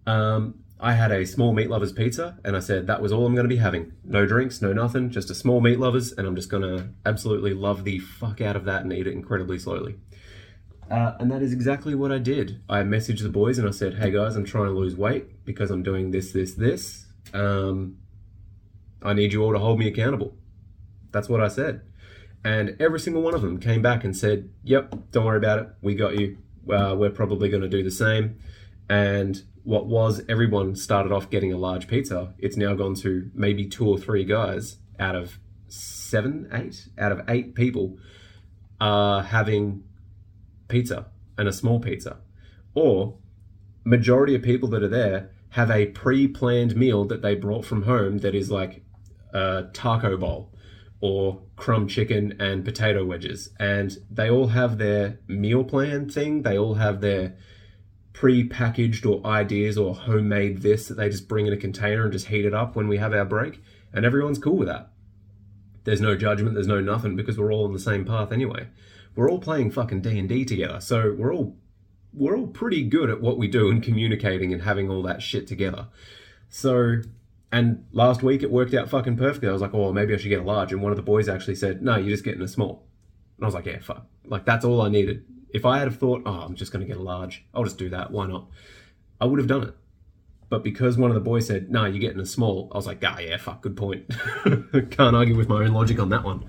um, 0.06 0.56
I 0.80 0.94
had 0.94 1.12
a 1.12 1.26
small 1.26 1.54
meat 1.54 1.70
lovers 1.70 1.94
pizza 1.94 2.38
and 2.44 2.58
I 2.58 2.60
said 2.60 2.88
that 2.88 3.02
was 3.02 3.12
all 3.14 3.26
I'm 3.26 3.34
going 3.34 3.48
to 3.48 3.56
be 3.56 3.58
having. 3.58 3.94
No 4.04 4.26
drinks, 4.26 4.62
no 4.62 4.74
nothing, 4.74 5.10
just 5.10 5.30
a 5.30 5.36
small 5.36 5.62
meat 5.62 5.80
lovers, 5.80 6.12
and 6.12 6.28
I'm 6.28 6.36
just 6.36 6.50
going 6.50 6.64
to 6.64 6.90
absolutely 7.06 7.54
love 7.54 7.86
the 7.86 8.00
fuck 8.00 8.42
out 8.42 8.56
of 8.56 8.66
that 8.66 8.82
and 8.82 8.92
eat 8.92 9.08
it 9.08 9.14
incredibly 9.14 9.58
slowly. 9.60 9.96
Uh, 10.92 11.14
and 11.20 11.32
that 11.32 11.42
is 11.42 11.54
exactly 11.54 11.96
what 11.96 12.12
I 12.12 12.18
did. 12.18 12.62
I 12.68 12.82
messaged 12.82 13.24
the 13.24 13.30
boys 13.30 13.58
and 13.58 13.68
I 13.68 13.72
said, 13.72 13.96
hey 13.96 14.12
guys, 14.12 14.36
I'm 14.36 14.44
trying 14.44 14.66
to 14.66 14.72
lose 14.72 14.96
weight 14.96 15.46
because 15.46 15.72
I'm 15.72 15.84
doing 15.84 16.12
this, 16.12 16.34
this, 16.34 16.54
this. 16.54 17.06
Um, 17.34 17.98
I 19.02 19.14
need 19.14 19.34
you 19.34 19.44
all 19.44 19.54
to 19.54 19.60
hold 19.60 19.80
me 19.80 19.88
accountable. 19.88 20.36
That's 21.12 21.30
what 21.30 21.42
I 21.42 21.48
said. 21.48 21.82
And 22.44 22.76
every 22.80 23.00
single 23.00 23.22
one 23.22 23.34
of 23.34 23.42
them 23.42 23.60
came 23.60 23.82
back 23.82 24.04
and 24.04 24.16
said, 24.16 24.50
yep, 24.64 24.94
don't 25.12 25.26
worry 25.26 25.38
about 25.38 25.60
it. 25.60 25.70
We 25.82 25.96
got 25.96 26.20
you. 26.20 26.38
Uh, 26.70 26.96
we're 26.98 27.10
probably 27.10 27.50
going 27.50 27.62
to 27.62 27.70
do 27.70 27.84
the 27.84 27.92
same. 27.92 28.38
And 28.90 29.44
what 29.64 29.88
was 29.88 30.22
everyone 30.28 30.76
started 30.76 31.12
off 31.12 31.30
getting 31.30 31.54
a 31.54 31.58
large 31.58 31.88
pizza, 31.88 32.34
it's 32.38 32.58
now 32.58 32.74
gone 32.74 32.96
to 32.96 33.30
maybe 33.34 33.66
two 33.66 33.88
or 33.88 33.98
three 33.98 34.26
guys 34.26 34.78
out 35.00 35.16
of 35.16 35.40
seven, 35.68 36.50
eight, 36.52 36.88
out 36.98 37.12
of 37.12 37.22
eight 37.30 37.56
people 37.56 37.98
are 38.80 39.24
having 39.24 39.84
pizza 40.68 41.08
and 41.38 41.48
a 41.48 41.54
small 41.54 41.80
pizza. 41.80 42.18
Or 42.74 43.18
majority 43.84 44.36
of 44.36 44.42
people 44.42 44.70
that 44.70 44.84
are 44.84 44.90
there 44.90 45.32
have 45.50 45.70
a 45.72 45.88
pre-planned 45.88 46.76
meal 46.76 47.06
that 47.06 47.22
they 47.22 47.36
brought 47.36 47.66
from 47.66 47.84
home 47.84 48.20
that 48.20 48.36
is 48.36 48.50
like 48.50 48.84
a 49.34 49.66
taco 49.74 50.18
bowl 50.18 50.52
or 51.00 51.42
crumb 51.56 51.88
chicken 51.88 52.36
and 52.40 52.66
potato 52.66 53.06
wedges. 53.06 53.50
And 53.60 53.98
they 54.10 54.30
all 54.30 54.48
have 54.48 54.78
their 54.78 55.20
meal 55.28 55.64
plan 55.64 56.10
thing. 56.10 56.42
They 56.42 56.58
all 56.58 56.76
have 56.76 57.02
their 57.02 57.36
pre-packaged 58.14 59.06
or 59.06 59.26
ideas 59.26 59.78
or 59.78 59.96
homemade 59.96 60.62
this 60.62 60.88
that 60.88 60.96
they 60.96 61.10
just 61.10 61.28
bring 61.28 61.48
in 61.48 61.54
a 61.54 61.58
container 61.58 62.04
and 62.04 62.14
just 62.14 62.28
heat 62.28 62.46
it 62.46 62.54
up 62.54 62.76
when 62.76 62.88
we 62.88 62.98
have 62.98 63.14
our 63.14 63.26
break 63.26 63.62
and 63.92 64.06
everyone's 64.06 64.38
cool 64.38 64.56
with 64.56 64.68
that. 64.68 64.92
There's 65.84 66.00
no 66.00 66.16
judgment 66.16 66.54
there's 66.54 66.68
no 66.68 66.80
nothing 66.80 67.16
because 67.16 67.38
we're 67.38 67.52
all 67.52 67.66
on 67.66 67.74
the 67.74 67.80
same 67.80 68.06
path 68.06 68.32
anyway. 68.32 68.68
We're 69.16 69.30
all 69.30 69.40
playing 69.40 69.72
fucking 69.72 70.02
d&d 70.02 70.46
together 70.46 70.80
so 70.80 71.16
we're 71.18 71.34
all 71.34 71.58
we're 72.14 72.38
all 72.38 72.48
pretty 72.48 72.84
good 72.84 73.10
at 73.10 73.20
what 73.20 73.40
we 73.40 73.48
do 73.48 73.72
and 73.72 73.82
communicating 73.82 74.54
and 74.54 74.62
having 74.62 74.90
all 74.90 75.02
that 75.04 75.24
shit 75.24 75.48
together. 75.48 75.88
So 76.50 77.02
and 77.52 77.86
last 77.92 78.22
week 78.22 78.44
it 78.44 78.52
worked 78.52 78.76
out 78.76 78.90
fucking 78.90 79.18
perfectly. 79.18 79.50
I 79.50 79.54
was 79.54 79.62
like 79.62 79.74
oh 79.74 79.92
maybe 79.92 80.14
i 80.14 80.18
should 80.18 80.30
get 80.30 80.42
a 80.42 80.44
large 80.44 80.72
and 80.72 80.84
one 80.84 80.92
of 80.92 80.98
the 80.98 81.04
boys 81.04 81.28
actually 81.28 81.56
said 81.56 81.82
no 81.82 81.96
you're 81.96 82.10
just 82.10 82.24
getting 82.24 82.44
a 82.44 82.48
small. 82.48 82.86
And 83.38 83.46
i 83.46 83.48
was 83.48 83.56
like 83.56 83.66
yeah 83.66 83.80
fuck. 83.80 84.06
Like 84.24 84.46
that's 84.46 84.64
all 84.64 84.82
i 84.82 84.90
needed 84.90 85.26
if 85.54 85.66
I 85.66 85.78
had 85.78 85.88
have 85.88 86.00
thought, 86.00 86.24
oh, 86.26 86.32
I'm 86.32 86.56
just 86.56 86.72
going 86.74 86.86
to 86.86 86.88
get 86.92 87.00
a 87.00 87.04
large, 87.04 87.46
I'll 87.54 87.64
just 87.64 87.78
do 87.78 87.90
that. 87.90 88.12
Why 88.12 88.28
not? 88.28 88.48
I 89.22 89.26
would 89.26 89.40
have 89.40 89.48
done 89.48 89.64
it. 89.64 89.76
But 90.50 90.64
because 90.64 90.98
one 90.98 91.10
of 91.10 91.16
the 91.16 91.22
boys 91.22 91.48
said, 91.48 91.72
no, 91.72 91.86
you're 91.86 92.00
getting 92.00 92.20
a 92.20 92.26
small, 92.26 92.70
I 92.74 92.78
was 92.78 92.86
like, 92.86 93.04
ah, 93.06 93.20
yeah, 93.20 93.38
fuck, 93.38 93.62
good 93.62 93.78
point. 93.78 94.10
Can't 94.92 95.16
argue 95.16 95.38
with 95.38 95.48
my 95.48 95.64
own 95.64 95.74
logic 95.74 96.00
on 96.00 96.10
that 96.10 96.24
one. 96.24 96.46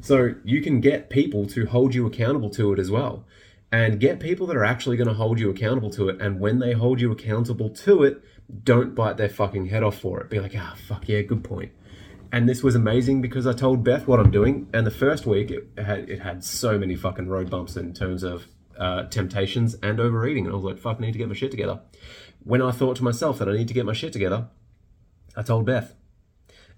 So 0.00 0.34
you 0.44 0.60
can 0.60 0.80
get 0.80 1.08
people 1.08 1.46
to 1.48 1.66
hold 1.66 1.94
you 1.94 2.06
accountable 2.06 2.50
to 2.50 2.72
it 2.72 2.78
as 2.78 2.90
well. 2.90 3.24
And 3.70 4.00
get 4.00 4.18
people 4.18 4.46
that 4.46 4.56
are 4.56 4.64
actually 4.64 4.96
going 4.96 5.08
to 5.08 5.14
hold 5.14 5.38
you 5.38 5.50
accountable 5.50 5.90
to 5.90 6.08
it. 6.08 6.20
And 6.20 6.40
when 6.40 6.58
they 6.58 6.72
hold 6.72 7.00
you 7.00 7.12
accountable 7.12 7.68
to 7.70 8.02
it, 8.02 8.22
don't 8.64 8.94
bite 8.94 9.18
their 9.18 9.28
fucking 9.28 9.66
head 9.66 9.82
off 9.82 9.98
for 9.98 10.20
it. 10.20 10.30
Be 10.30 10.40
like, 10.40 10.54
ah, 10.56 10.74
fuck 10.86 11.06
yeah, 11.06 11.20
good 11.20 11.44
point 11.44 11.72
and 12.32 12.48
this 12.48 12.62
was 12.62 12.74
amazing 12.74 13.22
because 13.22 13.46
I 13.46 13.52
told 13.52 13.84
Beth 13.84 14.06
what 14.06 14.20
I'm 14.20 14.30
doing. 14.30 14.68
And 14.72 14.86
the 14.86 14.90
first 14.90 15.26
week, 15.26 15.50
it 15.50 15.68
had 15.78 16.10
it 16.10 16.20
had 16.20 16.44
so 16.44 16.78
many 16.78 16.94
fucking 16.94 17.28
road 17.28 17.50
bumps 17.50 17.76
in 17.76 17.94
terms 17.94 18.22
of 18.22 18.46
uh, 18.78 19.04
temptations 19.04 19.74
and 19.82 19.98
overeating. 19.98 20.44
And 20.44 20.52
I 20.52 20.56
was 20.56 20.64
like, 20.64 20.78
"Fuck, 20.78 20.98
I 20.98 21.06
need 21.06 21.12
to 21.12 21.18
get 21.18 21.28
my 21.28 21.34
shit 21.34 21.50
together." 21.50 21.80
When 22.44 22.62
I 22.62 22.70
thought 22.70 22.96
to 22.96 23.04
myself 23.04 23.38
that 23.38 23.48
I 23.48 23.52
need 23.52 23.68
to 23.68 23.74
get 23.74 23.86
my 23.86 23.92
shit 23.92 24.12
together, 24.12 24.48
I 25.36 25.42
told 25.42 25.66
Beth, 25.66 25.94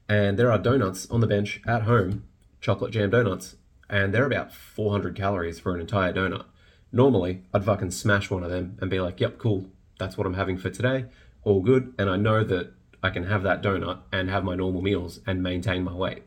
and 0.08 0.38
there 0.38 0.52
are 0.52 0.58
donuts 0.58 1.10
on 1.10 1.20
the 1.20 1.26
bench 1.26 1.60
at 1.66 1.82
home, 1.82 2.24
chocolate 2.60 2.92
jam 2.92 3.10
donuts, 3.10 3.56
and 3.88 4.14
they're 4.14 4.26
about 4.26 4.52
400 4.52 5.14
calories 5.14 5.58
for 5.58 5.74
an 5.74 5.80
entire 5.80 6.12
donut. 6.12 6.44
Normally, 6.92 7.42
I'd 7.52 7.64
fucking 7.64 7.92
smash 7.92 8.30
one 8.30 8.42
of 8.42 8.50
them 8.50 8.78
and 8.80 8.90
be 8.90 9.00
like, 9.00 9.20
"Yep, 9.20 9.38
cool, 9.38 9.70
that's 9.98 10.16
what 10.16 10.26
I'm 10.26 10.34
having 10.34 10.58
for 10.58 10.70
today, 10.70 11.06
all 11.42 11.60
good." 11.60 11.92
And 11.98 12.08
I 12.08 12.16
know 12.16 12.44
that 12.44 12.72
I 13.02 13.10
can 13.10 13.24
have 13.24 13.42
that 13.44 13.62
donut 13.62 14.00
and 14.12 14.28
have 14.28 14.44
my 14.44 14.54
normal 14.54 14.82
meals 14.82 15.20
and 15.26 15.42
maintain 15.42 15.84
my 15.84 15.94
weight. 15.94 16.22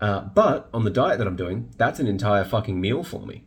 Uh, 0.00 0.20
but 0.20 0.68
on 0.72 0.84
the 0.84 0.90
diet 0.90 1.18
that 1.18 1.26
I'm 1.26 1.36
doing, 1.36 1.70
that's 1.76 1.98
an 1.98 2.06
entire 2.06 2.44
fucking 2.44 2.80
meal 2.80 3.02
for 3.02 3.26
me. 3.26 3.44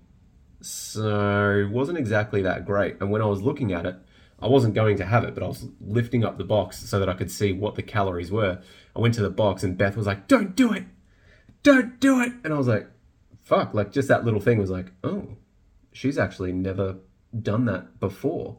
So 0.61 1.65
it 1.65 1.71
wasn't 1.71 1.97
exactly 1.97 2.41
that 2.41 2.65
great. 2.65 2.97
And 2.99 3.09
when 3.09 3.21
I 3.21 3.25
was 3.25 3.41
looking 3.41 3.71
at 3.71 3.85
it, 3.85 3.95
I 4.39 4.47
wasn't 4.47 4.73
going 4.73 4.97
to 4.97 5.05
have 5.05 5.23
it, 5.23 5.33
but 5.33 5.43
I 5.43 5.47
was 5.47 5.67
lifting 5.79 6.25
up 6.25 6.37
the 6.37 6.43
box 6.43 6.77
so 6.77 6.99
that 6.99 7.09
I 7.09 7.13
could 7.13 7.31
see 7.31 7.53
what 7.53 7.75
the 7.75 7.83
calories 7.83 8.31
were. 8.31 8.61
I 8.95 8.99
went 8.99 9.13
to 9.15 9.21
the 9.21 9.29
box 9.29 9.63
and 9.63 9.77
Beth 9.77 9.95
was 9.95 10.07
like, 10.07 10.27
Don't 10.27 10.55
do 10.55 10.73
it! 10.73 10.85
Don't 11.63 11.99
do 11.99 12.21
it! 12.21 12.33
And 12.43 12.53
I 12.53 12.57
was 12.57 12.67
like, 12.67 12.87
fuck, 13.51 13.73
like 13.73 13.91
just 13.91 14.07
that 14.07 14.23
little 14.23 14.39
thing 14.39 14.57
was 14.57 14.69
like, 14.69 14.93
oh, 15.03 15.35
she's 15.91 16.17
actually 16.17 16.53
never 16.53 16.95
done 17.41 17.65
that 17.65 17.99
before. 17.99 18.57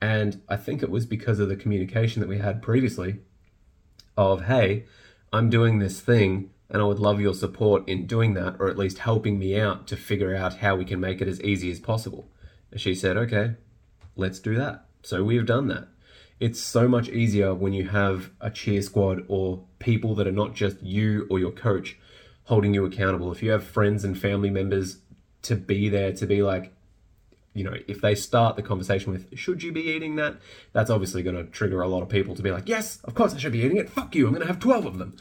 And 0.00 0.42
I 0.46 0.56
think 0.56 0.82
it 0.82 0.90
was 0.90 1.06
because 1.06 1.38
of 1.38 1.48
the 1.48 1.56
communication 1.56 2.20
that 2.20 2.28
we 2.28 2.36
had 2.38 2.60
previously 2.60 3.20
of, 4.16 4.44
hey, 4.44 4.84
I'm 5.32 5.50
doing 5.50 5.78
this 5.78 6.00
thing 6.00 6.50
and 6.68 6.82
I 6.82 6.84
would 6.84 6.98
love 6.98 7.20
your 7.20 7.34
support 7.34 7.88
in 7.88 8.06
doing 8.06 8.34
that, 8.34 8.56
or 8.58 8.68
at 8.68 8.78
least 8.78 8.98
helping 8.98 9.38
me 9.38 9.58
out 9.58 9.86
to 9.88 9.96
figure 9.96 10.34
out 10.34 10.58
how 10.58 10.74
we 10.74 10.84
can 10.84 10.98
make 10.98 11.20
it 11.20 11.28
as 11.28 11.40
easy 11.42 11.70
as 11.70 11.78
possible. 11.78 12.28
And 12.72 12.80
she 12.80 12.94
said, 12.94 13.16
okay, 13.16 13.54
let's 14.16 14.40
do 14.40 14.56
that. 14.56 14.86
So 15.02 15.22
we 15.22 15.36
have 15.36 15.46
done 15.46 15.68
that. 15.68 15.88
It's 16.40 16.60
so 16.60 16.88
much 16.88 17.08
easier 17.08 17.54
when 17.54 17.72
you 17.72 17.88
have 17.88 18.30
a 18.40 18.50
cheer 18.50 18.82
squad 18.82 19.24
or 19.28 19.64
people 19.78 20.14
that 20.16 20.26
are 20.26 20.32
not 20.32 20.54
just 20.54 20.82
you 20.82 21.26
or 21.30 21.38
your 21.38 21.52
coach 21.52 21.96
holding 22.44 22.74
you 22.74 22.84
accountable. 22.84 23.32
If 23.32 23.42
you 23.42 23.52
have 23.52 23.64
friends 23.64 24.04
and 24.04 24.18
family 24.18 24.50
members 24.50 24.98
to 25.42 25.54
be 25.54 25.88
there 25.88 26.12
to 26.12 26.26
be 26.26 26.42
like, 26.42 26.72
you 27.56 27.64
know, 27.64 27.74
if 27.88 28.02
they 28.02 28.14
start 28.14 28.54
the 28.56 28.62
conversation 28.62 29.12
with, 29.12 29.36
should 29.36 29.62
you 29.62 29.72
be 29.72 29.80
eating 29.80 30.16
that? 30.16 30.36
That's 30.72 30.90
obviously 30.90 31.22
going 31.22 31.36
to 31.36 31.44
trigger 31.44 31.80
a 31.80 31.88
lot 31.88 32.02
of 32.02 32.08
people 32.10 32.34
to 32.34 32.42
be 32.42 32.50
like, 32.50 32.68
yes, 32.68 32.98
of 33.04 33.14
course 33.14 33.34
I 33.34 33.38
should 33.38 33.52
be 33.52 33.60
eating 33.60 33.78
it. 33.78 33.88
Fuck 33.88 34.14
you. 34.14 34.26
I'm 34.26 34.34
going 34.34 34.46
to 34.46 34.52
have 34.52 34.60
12 34.60 34.84
of 34.84 34.98
them. 34.98 35.16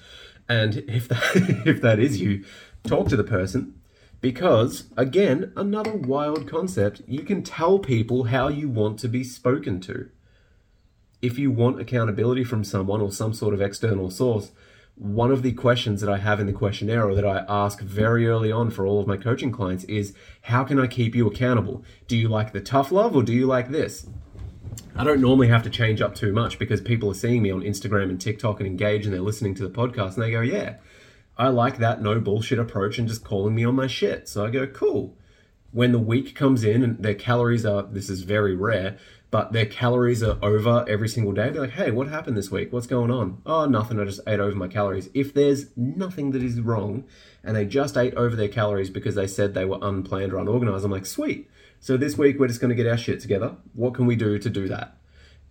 And 0.50 0.78
if 0.88 1.08
that, 1.08 1.22
if 1.66 1.82
that 1.82 1.98
is 1.98 2.20
you, 2.20 2.44
talk 2.84 3.08
to 3.08 3.16
the 3.16 3.24
person 3.24 3.80
because, 4.20 4.86
again, 4.98 5.54
another 5.56 5.96
wild 5.96 6.48
concept, 6.48 7.02
you 7.08 7.24
can 7.24 7.42
tell 7.42 7.80
people 7.80 8.26
how 8.26 8.50
you 8.50 8.68
want 8.68 9.00
to 9.00 9.08
be 9.08 9.24
spoken 9.24 9.80
to. 9.82 10.10
If 11.22 11.40
you 11.40 11.52
want 11.52 11.80
accountability 11.80 12.44
from 12.44 12.66
someone 12.66 13.02
or 13.02 13.12
some 13.12 13.34
sort 13.34 13.54
of 13.54 13.62
external 13.62 14.12
source, 14.12 14.52
one 14.96 15.30
of 15.30 15.44
the 15.44 15.52
questions 15.52 16.00
that 16.00 16.10
I 16.10 16.18
have 16.18 16.40
in 16.40 16.48
the 16.48 16.54
questionnaire 16.54 17.08
or 17.08 17.16
that 17.16 17.26
I 17.26 17.46
ask 17.50 17.82
very 17.82 18.28
early 18.28 18.52
on 18.52 18.70
for 18.72 18.86
all 18.86 19.02
of 19.02 19.08
my 19.08 19.18
coaching 19.18 19.52
clients 19.52 19.84
is 19.86 20.14
how 20.44 20.64
can 20.64 20.80
I 20.80 20.88
keep 20.88 21.16
you 21.16 21.28
accountable? 21.28 21.84
Do 22.08 22.16
you 22.16 22.30
like 22.30 22.54
the 22.54 22.62
tough 22.62 22.92
love 22.92 23.16
or 23.16 23.22
do 23.22 23.34
you 23.34 23.46
like 23.46 23.70
this? 23.70 24.08
I 24.96 25.04
don't 25.04 25.20
normally 25.20 25.50
have 25.50 25.64
to 25.64 25.70
change 25.70 26.02
up 26.02 26.16
too 26.16 26.32
much 26.32 26.58
because 26.58 26.80
people 26.80 27.12
are 27.12 27.16
seeing 27.16 27.42
me 27.42 27.52
on 27.52 27.62
Instagram 27.62 28.10
and 28.10 28.20
TikTok 28.20 28.62
and 28.62 28.68
engage 28.68 29.06
and 29.06 29.14
they're 29.14 29.22
listening 29.22 29.54
to 29.56 29.68
the 29.68 29.70
podcast 29.70 30.14
and 30.14 30.24
they 30.24 30.32
go, 30.32 30.40
yeah, 30.40 30.76
I 31.38 31.50
like 31.50 31.78
that 31.80 32.02
no 32.02 32.22
bullshit 32.22 32.60
approach 32.60 32.98
and 32.98 33.08
just 33.08 33.26
calling 33.26 33.54
me 33.54 33.66
on 33.66 33.76
my 33.76 33.88
shit. 33.88 34.30
So 34.30 34.46
I 34.46 34.50
go, 34.50 34.66
cool. 34.66 35.18
When 35.72 35.92
the 35.92 36.00
week 36.00 36.36
comes 36.36 36.64
in 36.64 36.82
and 36.82 37.04
their 37.04 37.16
calories 37.16 37.66
are, 37.66 37.84
this 37.84 38.10
is 38.10 38.22
very 38.22 38.56
rare, 38.56 38.98
but 39.32 39.52
their 39.52 39.66
calories 39.66 40.24
are 40.24 40.38
over 40.42 40.86
every 40.88 41.10
single 41.10 41.34
day, 41.34 41.50
they're 41.50 41.64
like, 41.64 41.72
hey, 41.72 41.92
what 41.92 42.08
happened 42.08 42.38
this 42.38 42.52
week? 42.52 42.72
What's 42.72 42.88
going 42.88 43.12
on? 43.12 43.42
Oh, 43.46 43.66
nothing. 43.66 44.00
I 44.00 44.06
just 44.06 44.22
ate 44.28 44.40
over 44.40 44.56
my 44.56 44.68
calories. 44.68 45.10
If 45.14 45.34
there's 45.34 45.68
nothing 45.76 46.32
that 46.32 46.44
is 46.44 46.62
wrong 46.62 47.04
and 47.44 47.56
they 47.56 47.66
just 47.66 47.98
ate 47.98 48.14
over 48.16 48.36
their 48.36 48.48
calories 48.48 48.90
because 48.90 49.16
they 49.16 49.28
said 49.28 49.54
they 49.54 49.66
were 49.66 49.80
unplanned 49.82 50.34
or 50.34 50.40
unorganized, 50.40 50.86
I'm 50.86 50.92
like, 50.92 51.06
sweet. 51.06 51.50
So 51.80 51.98
this 51.98 52.18
week 52.18 52.40
we're 52.40 52.48
just 52.48 52.62
going 52.62 52.70
to 52.70 52.76
get 52.76 52.88
our 52.88 52.98
shit 52.98 53.20
together. 53.20 53.56
What 53.74 53.94
can 53.94 54.06
we 54.06 54.16
do 54.16 54.40
to 54.40 54.50
do 54.50 54.68
that? 54.70 54.98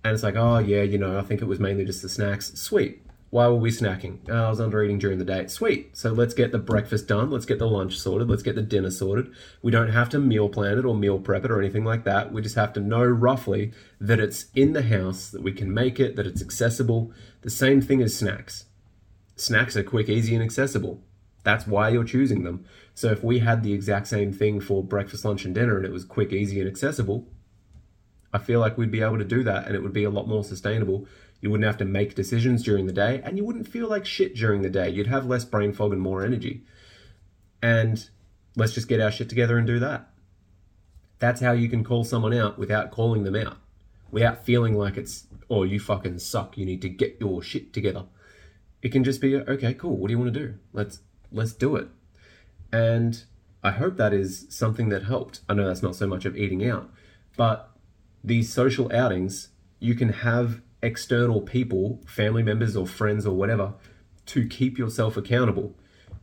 And 0.03 0.15
it's 0.15 0.23
like, 0.23 0.37
oh, 0.37 0.59
yeah, 0.59 0.83
you 0.83 0.99
know, 0.99 1.19
I 1.19 1.23
think 1.23 1.43
it 1.43 1.47
was 1.47 1.61
mainly 1.61 1.85
just 1.85 2.03
the 2.03 2.09
snacks. 2.09 2.53
Sweet. 2.55 3.04
Why 3.35 3.49
were 3.49 3.57
we 3.57 3.73
snacking? 3.73 4.19
Oh, 4.29 4.45
I 4.45 4.49
was 4.49 4.61
under 4.61 4.81
eating 4.85 5.01
during 5.01 5.19
the 5.19 5.25
day. 5.25 5.49
Sweet. 5.49 5.97
So 5.97 6.13
let's 6.13 6.35
get 6.35 6.53
the 6.53 6.59
breakfast 6.61 7.09
done. 7.09 7.33
Let's 7.33 7.47
get 7.47 7.59
the 7.59 7.67
lunch 7.67 7.99
sorted. 7.99 8.31
Let's 8.31 8.45
get 8.45 8.55
the 8.55 8.63
dinner 8.63 8.93
sorted. 8.93 9.33
We 9.61 9.73
don't 9.73 9.89
have 9.89 10.09
to 10.11 10.21
meal 10.21 10.49
plan 10.49 10.79
it 10.79 10.85
or 10.85 10.95
meal 10.95 11.19
prep 11.19 11.45
it 11.45 11.51
or 11.51 11.59
anything 11.59 11.85
like 11.85 12.05
that. 12.05 12.33
We 12.33 12.43
just 12.43 12.55
have 12.55 12.73
to 12.75 12.81
know 12.81 13.03
roughly 13.03 13.73
that 14.01 14.21
it's 14.21 14.47
in 14.55 14.73
the 14.73 14.85
house, 14.85 15.31
that 15.31 15.43
we 15.43 15.51
can 15.51 15.75
make 15.75 15.99
it, 15.99 16.15
that 16.15 16.29
it's 16.29 16.43
accessible. 16.43 17.11
The 17.41 17.51
same 17.51 17.83
thing 17.83 18.01
as 18.03 18.17
snacks. 18.17 18.67
Snacks 19.35 19.77
are 19.77 19.83
quick, 19.83 20.09
easy, 20.09 20.37
and 20.37 20.45
accessible. 20.45 21.03
That's 21.43 21.67
why 21.67 21.89
you're 21.89 22.05
choosing 22.05 22.45
them. 22.45 22.65
So 22.95 23.11
if 23.11 23.25
we 23.25 23.41
had 23.41 23.65
the 23.65 23.73
exact 23.73 24.07
same 24.07 24.33
thing 24.33 24.61
for 24.61 24.85
breakfast, 24.85 25.25
lunch, 25.25 25.45
and 25.45 25.53
dinner 25.53 25.77
and 25.77 25.85
it 25.85 25.91
was 25.91 26.05
quick, 26.05 26.33
easy, 26.33 26.61
and 26.61 26.69
accessible, 26.69 27.27
I 28.33 28.39
feel 28.39 28.61
like 28.61 28.79
we'd 28.79 28.93
be 28.93 29.01
able 29.01 29.19
to 29.19 29.25
do 29.25 29.43
that 29.43 29.67
and 29.67 29.75
it 29.75 29.83
would 29.83 29.93
be 29.93 30.05
a 30.05 30.11
lot 30.11 30.29
more 30.29 30.45
sustainable 30.45 31.09
you 31.45 31.51
wouldn't 31.51 31.67
have 31.67 31.77
to 31.77 31.85
make 31.85 32.15
decisions 32.15 32.63
during 32.63 32.87
the 32.87 32.93
day, 32.93 33.21
and 33.23 33.37
you 33.37 33.45
wouldn't 33.45 33.69
feel 33.69 33.87
like 33.87 34.07
shit 34.07 34.35
during 34.35 34.63
the 34.63 34.71
day. 34.71 34.89
You'd 34.89 35.09
have 35.09 35.27
less 35.27 35.45
brain 35.45 35.75
fog 35.75 35.93
and 35.93 36.01
more 36.01 36.25
energy. 36.25 36.63
And 37.61 38.09
let's 38.57 38.73
just 38.73 38.89
get 38.89 38.99
our 38.99 39.11
shit 39.11 39.29
together 39.29 39.59
and 39.59 39.67
do 39.67 39.79
that. 39.79 40.09
That's 41.19 41.43
how 41.43 41.53
you 41.53 41.69
can 41.69 41.85
call 41.85 42.03
someone 42.03 42.33
out 42.33 42.59
without 42.59 42.91
calling 42.91 43.25
them 43.25 43.37
out, 43.37 43.59
without 44.11 44.47
feeling 44.47 44.75
like 44.75 44.97
it's, 44.97 45.27
oh, 45.51 45.65
you 45.65 45.79
fucking 45.79 46.21
suck. 46.21 46.57
You 46.57 46.65
need 46.65 46.81
to 46.81 46.89
get 46.89 47.19
your 47.21 47.43
shit 47.43 47.75
together. 47.75 48.07
It 48.81 48.91
can 48.91 49.05
just 49.05 49.21
be, 49.21 49.37
okay, 49.37 49.75
cool. 49.75 49.99
What 49.99 50.09
do 50.09 50.13
you 50.13 50.19
want 50.19 50.33
to 50.33 50.41
do? 50.41 50.55
Let's 50.73 51.01
let's 51.31 51.53
do 51.53 51.77
it. 51.77 51.89
And 52.73 53.23
I 53.63 53.73
hope 53.73 53.99
that 53.99 54.15
is 54.15 54.47
something 54.49 54.89
that 54.89 55.03
helped. 55.03 55.41
I 55.47 55.53
know 55.53 55.67
that's 55.67 55.83
not 55.83 55.95
so 55.95 56.07
much 56.07 56.25
of 56.25 56.39
eating 56.39 56.67
out, 56.67 56.91
but 57.37 57.71
these 58.23 58.51
social 58.51 58.91
outings, 58.95 59.49
you 59.79 59.95
can 59.95 60.09
have 60.09 60.63
external 60.85 61.41
people, 61.41 62.01
family 62.07 62.43
members 62.43 62.77
or 62.77 62.87
friends 62.87 63.27
or 63.27 63.35
whatever, 63.35 63.75
to 64.27 64.47
keep 64.47 64.79
yourself 64.79 65.17
accountable. 65.17 65.75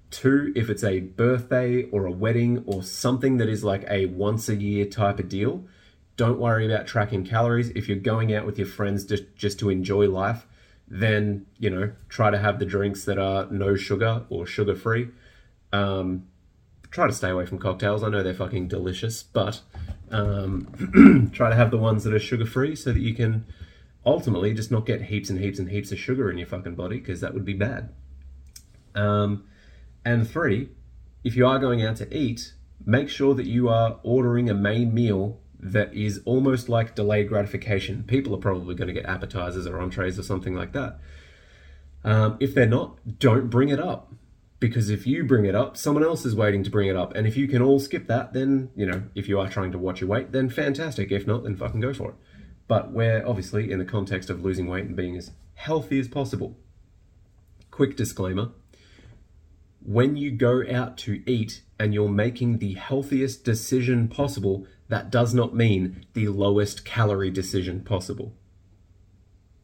Two, 0.09 0.51
if 0.55 0.69
it's 0.69 0.83
a 0.83 0.99
birthday 0.99 1.83
or 1.83 2.05
a 2.05 2.11
wedding 2.11 2.63
or 2.65 2.83
something 2.83 3.37
that 3.37 3.49
is 3.49 3.63
like 3.63 3.85
a 3.89 4.05
once 4.07 4.49
a 4.49 4.55
year 4.55 4.85
type 4.85 5.19
of 5.19 5.29
deal, 5.29 5.65
don't 6.17 6.39
worry 6.39 6.65
about 6.65 6.85
tracking 6.85 7.25
calories. 7.25 7.69
If 7.69 7.87
you're 7.87 7.97
going 7.97 8.33
out 8.33 8.45
with 8.45 8.57
your 8.57 8.67
friends 8.67 9.05
just, 9.05 9.35
just 9.35 9.59
to 9.59 9.69
enjoy 9.69 10.09
life, 10.09 10.45
then, 10.87 11.45
you 11.57 11.69
know, 11.69 11.93
try 12.09 12.29
to 12.29 12.37
have 12.37 12.59
the 12.59 12.65
drinks 12.65 13.05
that 13.05 13.17
are 13.17 13.47
no 13.49 13.75
sugar 13.75 14.25
or 14.29 14.45
sugar 14.45 14.75
free. 14.75 15.07
Um, 15.71 16.27
try 16.91 17.07
to 17.07 17.13
stay 17.13 17.29
away 17.29 17.45
from 17.45 17.57
cocktails. 17.59 18.03
I 18.03 18.09
know 18.09 18.21
they're 18.21 18.33
fucking 18.33 18.67
delicious, 18.67 19.23
but 19.23 19.61
um, 20.11 21.29
try 21.33 21.49
to 21.49 21.55
have 21.55 21.71
the 21.71 21.77
ones 21.77 22.03
that 22.03 22.13
are 22.13 22.19
sugar 22.19 22.45
free 22.45 22.75
so 22.75 22.91
that 22.91 22.99
you 22.99 23.15
can 23.15 23.45
ultimately 24.05 24.53
just 24.53 24.71
not 24.71 24.85
get 24.85 25.03
heaps 25.03 25.29
and 25.29 25.39
heaps 25.39 25.59
and 25.59 25.69
heaps 25.69 25.91
of 25.91 25.99
sugar 25.99 26.29
in 26.29 26.37
your 26.37 26.47
fucking 26.47 26.75
body 26.75 26.97
because 26.97 27.21
that 27.21 27.33
would 27.33 27.45
be 27.45 27.53
bad. 27.53 27.89
Um, 28.95 29.45
and 30.03 30.29
three, 30.29 30.69
if 31.23 31.35
you 31.35 31.45
are 31.45 31.59
going 31.59 31.85
out 31.85 31.97
to 31.97 32.15
eat, 32.15 32.53
make 32.85 33.09
sure 33.09 33.35
that 33.35 33.45
you 33.45 33.69
are 33.69 33.99
ordering 34.03 34.49
a 34.49 34.53
main 34.53 34.93
meal 34.93 35.39
that 35.59 35.93
is 35.93 36.21
almost 36.25 36.67
like 36.67 36.95
delayed 36.95 37.29
gratification. 37.29 38.03
People 38.03 38.33
are 38.33 38.39
probably 38.39 38.73
going 38.73 38.87
to 38.87 38.93
get 38.93 39.05
appetizers 39.05 39.67
or 39.67 39.79
entrees 39.79 40.17
or 40.17 40.23
something 40.23 40.55
like 40.55 40.71
that. 40.73 40.99
Um, 42.03 42.37
if 42.39 42.55
they're 42.55 42.65
not, 42.65 43.19
don't 43.19 43.49
bring 43.49 43.69
it 43.69 43.79
up. 43.79 44.11
Because 44.59 44.89
if 44.91 45.07
you 45.07 45.23
bring 45.23 45.45
it 45.45 45.55
up, 45.55 45.75
someone 45.75 46.03
else 46.03 46.23
is 46.23 46.35
waiting 46.35 46.63
to 46.63 46.69
bring 46.69 46.87
it 46.87 46.95
up. 46.95 47.15
And 47.15 47.25
if 47.25 47.35
you 47.35 47.47
can 47.47 47.63
all 47.63 47.79
skip 47.79 48.07
that, 48.07 48.33
then, 48.33 48.69
you 48.75 48.85
know, 48.85 49.03
if 49.15 49.27
you 49.27 49.39
are 49.39 49.49
trying 49.49 49.71
to 49.71 49.79
watch 49.79 50.01
your 50.01 50.09
weight, 50.09 50.31
then 50.31 50.49
fantastic. 50.49 51.11
If 51.11 51.25
not, 51.25 51.43
then 51.43 51.55
fucking 51.55 51.81
go 51.81 51.93
for 51.93 52.09
it 52.09 52.15
but 52.71 52.93
we're 52.93 53.21
obviously 53.27 53.69
in 53.69 53.79
the 53.79 53.83
context 53.83 54.29
of 54.29 54.45
losing 54.45 54.65
weight 54.65 54.85
and 54.85 54.95
being 54.95 55.17
as 55.17 55.31
healthy 55.55 55.99
as 55.99 56.07
possible. 56.07 56.55
Quick 57.69 57.97
disclaimer 57.97 58.51
when 59.83 60.15
you 60.15 60.31
go 60.31 60.63
out 60.71 60.97
to 60.99 61.21
eat 61.29 61.63
and 61.77 61.93
you're 61.93 62.07
making 62.07 62.59
the 62.59 62.75
healthiest 62.75 63.43
decision 63.43 64.07
possible, 64.07 64.65
that 64.87 65.11
does 65.11 65.33
not 65.33 65.53
mean 65.53 66.05
the 66.13 66.29
lowest 66.29 66.85
calorie 66.85 67.29
decision 67.29 67.81
possible. 67.81 68.37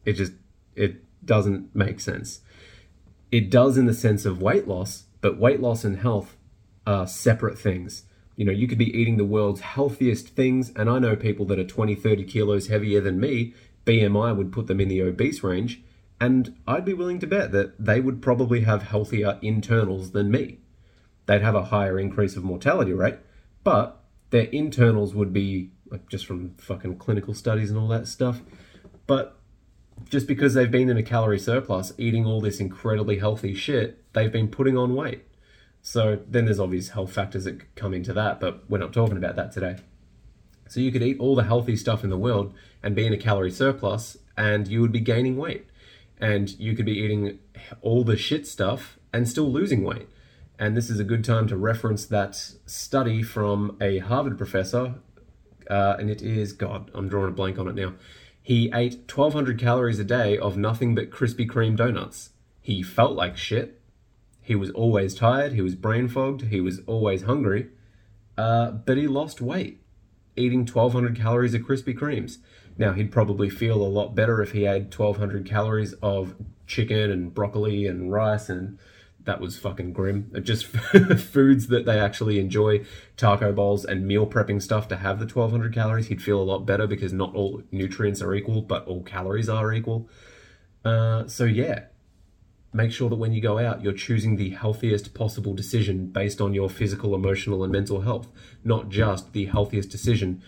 It 0.04 0.12
just 0.12 0.34
it 0.76 1.02
doesn't 1.24 1.74
make 1.74 2.00
sense. 2.00 2.42
It 3.32 3.48
does 3.48 3.78
in 3.78 3.86
the 3.86 3.94
sense 3.94 4.26
of 4.26 4.42
weight 4.42 4.68
loss, 4.68 5.04
but 5.22 5.38
weight 5.38 5.60
loss 5.60 5.82
and 5.82 5.96
health 5.96 6.36
are 6.86 7.06
separate 7.06 7.58
things. 7.58 8.04
You 8.38 8.44
know, 8.44 8.52
you 8.52 8.68
could 8.68 8.78
be 8.78 8.96
eating 8.96 9.16
the 9.16 9.24
world's 9.24 9.62
healthiest 9.62 10.28
things, 10.28 10.70
and 10.76 10.88
I 10.88 11.00
know 11.00 11.16
people 11.16 11.44
that 11.46 11.58
are 11.58 11.64
20, 11.64 11.96
30 11.96 12.22
kilos 12.22 12.68
heavier 12.68 13.00
than 13.00 13.18
me. 13.18 13.52
BMI 13.84 14.36
would 14.36 14.52
put 14.52 14.68
them 14.68 14.80
in 14.80 14.86
the 14.86 15.02
obese 15.02 15.42
range, 15.42 15.82
and 16.20 16.56
I'd 16.64 16.84
be 16.84 16.94
willing 16.94 17.18
to 17.18 17.26
bet 17.26 17.50
that 17.50 17.84
they 17.84 18.00
would 18.00 18.22
probably 18.22 18.60
have 18.60 18.84
healthier 18.84 19.40
internals 19.42 20.12
than 20.12 20.30
me. 20.30 20.58
They'd 21.26 21.42
have 21.42 21.56
a 21.56 21.64
higher 21.64 21.98
increase 21.98 22.36
of 22.36 22.44
mortality 22.44 22.92
rate, 22.92 23.16
but 23.64 24.04
their 24.30 24.44
internals 24.44 25.16
would 25.16 25.32
be 25.32 25.72
like 25.90 26.08
just 26.08 26.24
from 26.24 26.54
fucking 26.58 26.98
clinical 26.98 27.34
studies 27.34 27.70
and 27.70 27.78
all 27.78 27.88
that 27.88 28.06
stuff. 28.06 28.40
But 29.08 29.36
just 30.08 30.28
because 30.28 30.54
they've 30.54 30.70
been 30.70 30.90
in 30.90 30.96
a 30.96 31.02
calorie 31.02 31.40
surplus, 31.40 31.92
eating 31.98 32.24
all 32.24 32.40
this 32.40 32.60
incredibly 32.60 33.18
healthy 33.18 33.54
shit, 33.54 34.04
they've 34.12 34.30
been 34.30 34.46
putting 34.46 34.76
on 34.76 34.94
weight. 34.94 35.24
So 35.90 36.18
then 36.28 36.44
there's 36.44 36.60
obvious 36.60 36.90
health 36.90 37.14
factors 37.14 37.44
that 37.44 37.74
come 37.74 37.94
into 37.94 38.12
that, 38.12 38.40
but 38.40 38.68
we're 38.68 38.76
not 38.76 38.92
talking 38.92 39.16
about 39.16 39.36
that 39.36 39.52
today. 39.52 39.76
So 40.68 40.80
you 40.80 40.92
could 40.92 41.02
eat 41.02 41.18
all 41.18 41.34
the 41.34 41.44
healthy 41.44 41.76
stuff 41.76 42.04
in 42.04 42.10
the 42.10 42.18
world 42.18 42.52
and 42.82 42.94
be 42.94 43.06
in 43.06 43.14
a 43.14 43.16
calorie 43.16 43.50
surplus, 43.50 44.18
and 44.36 44.68
you 44.68 44.82
would 44.82 44.92
be 44.92 45.00
gaining 45.00 45.38
weight. 45.38 45.64
And 46.18 46.50
you 46.60 46.76
could 46.76 46.84
be 46.84 46.98
eating 46.98 47.38
all 47.80 48.04
the 48.04 48.18
shit 48.18 48.46
stuff 48.46 48.98
and 49.14 49.26
still 49.26 49.50
losing 49.50 49.82
weight. 49.82 50.10
And 50.58 50.76
this 50.76 50.90
is 50.90 51.00
a 51.00 51.04
good 51.04 51.24
time 51.24 51.48
to 51.48 51.56
reference 51.56 52.04
that 52.04 52.34
study 52.66 53.22
from 53.22 53.78
a 53.80 54.00
Harvard 54.00 54.36
professor, 54.36 54.96
uh, 55.70 55.96
and 55.98 56.10
it 56.10 56.20
is, 56.20 56.52
God, 56.52 56.90
I'm 56.92 57.08
drawing 57.08 57.30
a 57.30 57.34
blank 57.34 57.58
on 57.58 57.66
it 57.66 57.74
now. 57.74 57.94
He 58.42 58.70
ate 58.74 59.10
1,200 59.10 59.58
calories 59.58 59.98
a 59.98 60.04
day 60.04 60.36
of 60.36 60.58
nothing 60.58 60.94
but 60.94 61.08
Krispy 61.08 61.48
Kreme 61.48 61.76
donuts. 61.76 62.28
He 62.60 62.82
felt 62.82 63.16
like 63.16 63.38
shit, 63.38 63.80
He 64.48 64.54
was 64.54 64.70
always 64.70 65.14
tired, 65.14 65.52
he 65.52 65.60
was 65.60 65.74
brain 65.74 66.08
fogged, 66.08 66.44
he 66.44 66.62
was 66.62 66.80
always 66.86 67.24
hungry, 67.24 67.68
uh, 68.38 68.70
but 68.70 68.96
he 68.96 69.06
lost 69.06 69.42
weight 69.42 69.82
eating 70.36 70.60
1200 70.60 71.14
calories 71.14 71.52
of 71.52 71.60
Krispy 71.60 71.94
Kremes. 71.94 72.38
Now, 72.78 72.94
he'd 72.94 73.12
probably 73.12 73.50
feel 73.50 73.82
a 73.82 73.84
lot 73.84 74.14
better 74.14 74.40
if 74.40 74.52
he 74.52 74.62
had 74.62 74.84
1200 74.84 75.44
calories 75.44 75.92
of 76.02 76.34
chicken 76.66 77.10
and 77.10 77.34
broccoli 77.34 77.86
and 77.86 78.10
rice 78.10 78.48
and 78.48 78.78
that 79.24 79.38
was 79.38 79.58
fucking 79.58 79.92
grim. 79.92 80.32
Just 80.42 80.64
foods 80.64 81.66
that 81.66 81.84
they 81.84 82.00
actually 82.00 82.38
enjoy, 82.38 82.86
taco 83.18 83.52
bowls 83.52 83.84
and 83.84 84.06
meal 84.06 84.26
prepping 84.26 84.62
stuff 84.62 84.88
to 84.88 84.96
have 84.96 85.18
the 85.18 85.26
1200 85.26 85.74
calories, 85.74 86.06
he'd 86.06 86.22
feel 86.22 86.40
a 86.40 86.42
lot 86.42 86.60
better 86.60 86.86
because 86.86 87.12
not 87.12 87.34
all 87.34 87.62
nutrients 87.70 88.22
are 88.22 88.32
equal, 88.32 88.62
but 88.62 88.86
all 88.86 89.02
calories 89.02 89.50
are 89.50 89.74
equal. 89.74 90.08
Uh, 90.86 91.26
so, 91.26 91.44
yeah, 91.44 91.84
make 92.72 92.92
sure 92.92 93.08
that 93.08 93.16
when 93.16 93.32
you 93.32 93.40
go 93.40 93.58
out, 93.58 93.82
you're 93.82 93.92
choosing 93.92 94.36
the 94.36 94.50
healthiest 94.50 95.14
possible 95.14 95.54
decision 95.54 96.06
based 96.06 96.40
on 96.40 96.54
your 96.54 96.68
physical, 96.68 97.14
emotional, 97.14 97.62
and 97.62 97.72
mental 97.72 98.02
health, 98.02 98.28
not 98.64 98.88
just 98.88 99.32
the 99.32 99.46
healthiest 99.46 99.90
decision, 99.90 100.42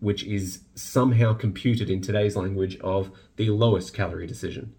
which 0.00 0.24
is 0.24 0.60
somehow 0.74 1.32
computed 1.32 1.88
in 1.88 2.00
today's 2.00 2.36
language 2.36 2.76
of 2.80 3.12
the 3.36 3.50
lowest 3.50 3.94
calorie 3.94 4.26
decision. 4.26 4.74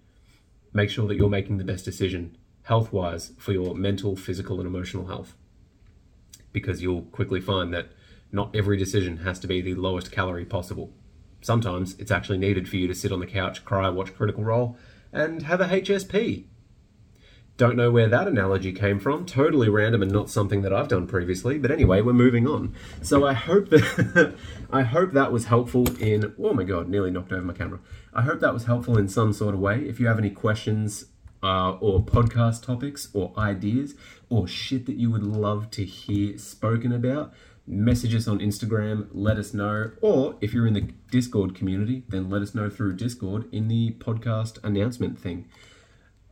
Make 0.73 0.89
sure 0.89 1.07
that 1.07 1.15
you're 1.15 1.29
making 1.29 1.57
the 1.57 1.63
best 1.63 1.85
decision 1.85 2.37
health 2.63 2.91
wise 2.93 3.33
for 3.37 3.51
your 3.51 3.75
mental, 3.75 4.15
physical, 4.15 4.59
and 4.59 4.67
emotional 4.67 5.07
health. 5.07 5.35
Because 6.51 6.81
you'll 6.81 7.03
quickly 7.03 7.41
find 7.41 7.73
that 7.73 7.89
not 8.31 8.55
every 8.55 8.77
decision 8.77 9.17
has 9.17 9.39
to 9.39 9.47
be 9.47 9.61
the 9.61 9.75
lowest 9.75 10.11
calorie 10.11 10.45
possible. 10.45 10.93
Sometimes 11.41 11.95
it's 11.99 12.11
actually 12.11 12.37
needed 12.37 12.69
for 12.69 12.77
you 12.77 12.87
to 12.87 12.95
sit 12.95 13.11
on 13.11 13.19
the 13.19 13.27
couch, 13.27 13.65
cry, 13.65 13.89
watch 13.89 14.15
Critical 14.15 14.43
Role, 14.43 14.77
and 15.11 15.43
have 15.43 15.61
a 15.61 15.67
HSP. 15.67 16.45
Don't 17.55 17.75
know 17.75 17.91
where 17.91 18.07
that 18.07 18.27
analogy 18.27 18.71
came 18.71 18.99
from. 18.99 19.25
Totally 19.25 19.69
random 19.69 20.01
and 20.01 20.11
not 20.11 20.29
something 20.29 20.63
that 20.63 20.73
I've 20.73 20.87
done 20.87 21.05
previously. 21.05 21.59
But 21.59 21.69
anyway, 21.69 22.01
we're 22.01 22.13
moving 22.13 22.47
on. 22.47 22.73
So 23.03 23.27
I 23.27 23.33
hope 23.33 23.69
that 23.69 24.35
I 24.71 24.81
hope 24.81 25.11
that 25.11 25.31
was 25.31 25.45
helpful 25.45 25.87
in. 26.01 26.33
Oh 26.39 26.53
my 26.53 26.63
god, 26.63 26.89
nearly 26.89 27.11
knocked 27.11 27.31
over 27.31 27.43
my 27.43 27.53
camera. 27.53 27.79
I 28.13 28.23
hope 28.23 28.39
that 28.39 28.53
was 28.53 28.65
helpful 28.65 28.97
in 28.97 29.07
some 29.07 29.33
sort 29.33 29.53
of 29.53 29.59
way. 29.59 29.81
If 29.81 29.99
you 29.99 30.07
have 30.07 30.17
any 30.17 30.31
questions 30.31 31.05
uh, 31.43 31.73
or 31.73 32.01
podcast 32.01 32.63
topics 32.63 33.09
or 33.13 33.33
ideas 33.37 33.93
or 34.29 34.47
shit 34.47 34.85
that 34.87 34.95
you 34.95 35.11
would 35.11 35.23
love 35.23 35.69
to 35.71 35.85
hear 35.85 36.37
spoken 36.39 36.91
about, 36.91 37.33
message 37.67 38.15
us 38.15 38.27
on 38.27 38.39
Instagram, 38.39 39.07
let 39.11 39.37
us 39.37 39.53
know. 39.53 39.91
Or 40.01 40.35
if 40.41 40.53
you're 40.53 40.67
in 40.67 40.73
the 40.73 40.89
Discord 41.11 41.53
community, 41.53 42.03
then 42.09 42.29
let 42.29 42.41
us 42.41 42.55
know 42.55 42.69
through 42.69 42.95
Discord 42.95 43.47
in 43.53 43.67
the 43.67 43.91
podcast 43.99 44.63
announcement 44.63 45.19
thing. 45.19 45.47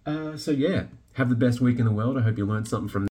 Uh, 0.05 0.35
so, 0.35 0.51
yeah, 0.51 0.85
have 1.13 1.29
the 1.29 1.35
best 1.35 1.61
week 1.61 1.79
in 1.79 1.85
the 1.85 1.91
world. 1.91 2.17
I 2.17 2.21
hope 2.21 2.37
you 2.37 2.45
learned 2.45 2.67
something 2.67 2.89
from 2.89 3.07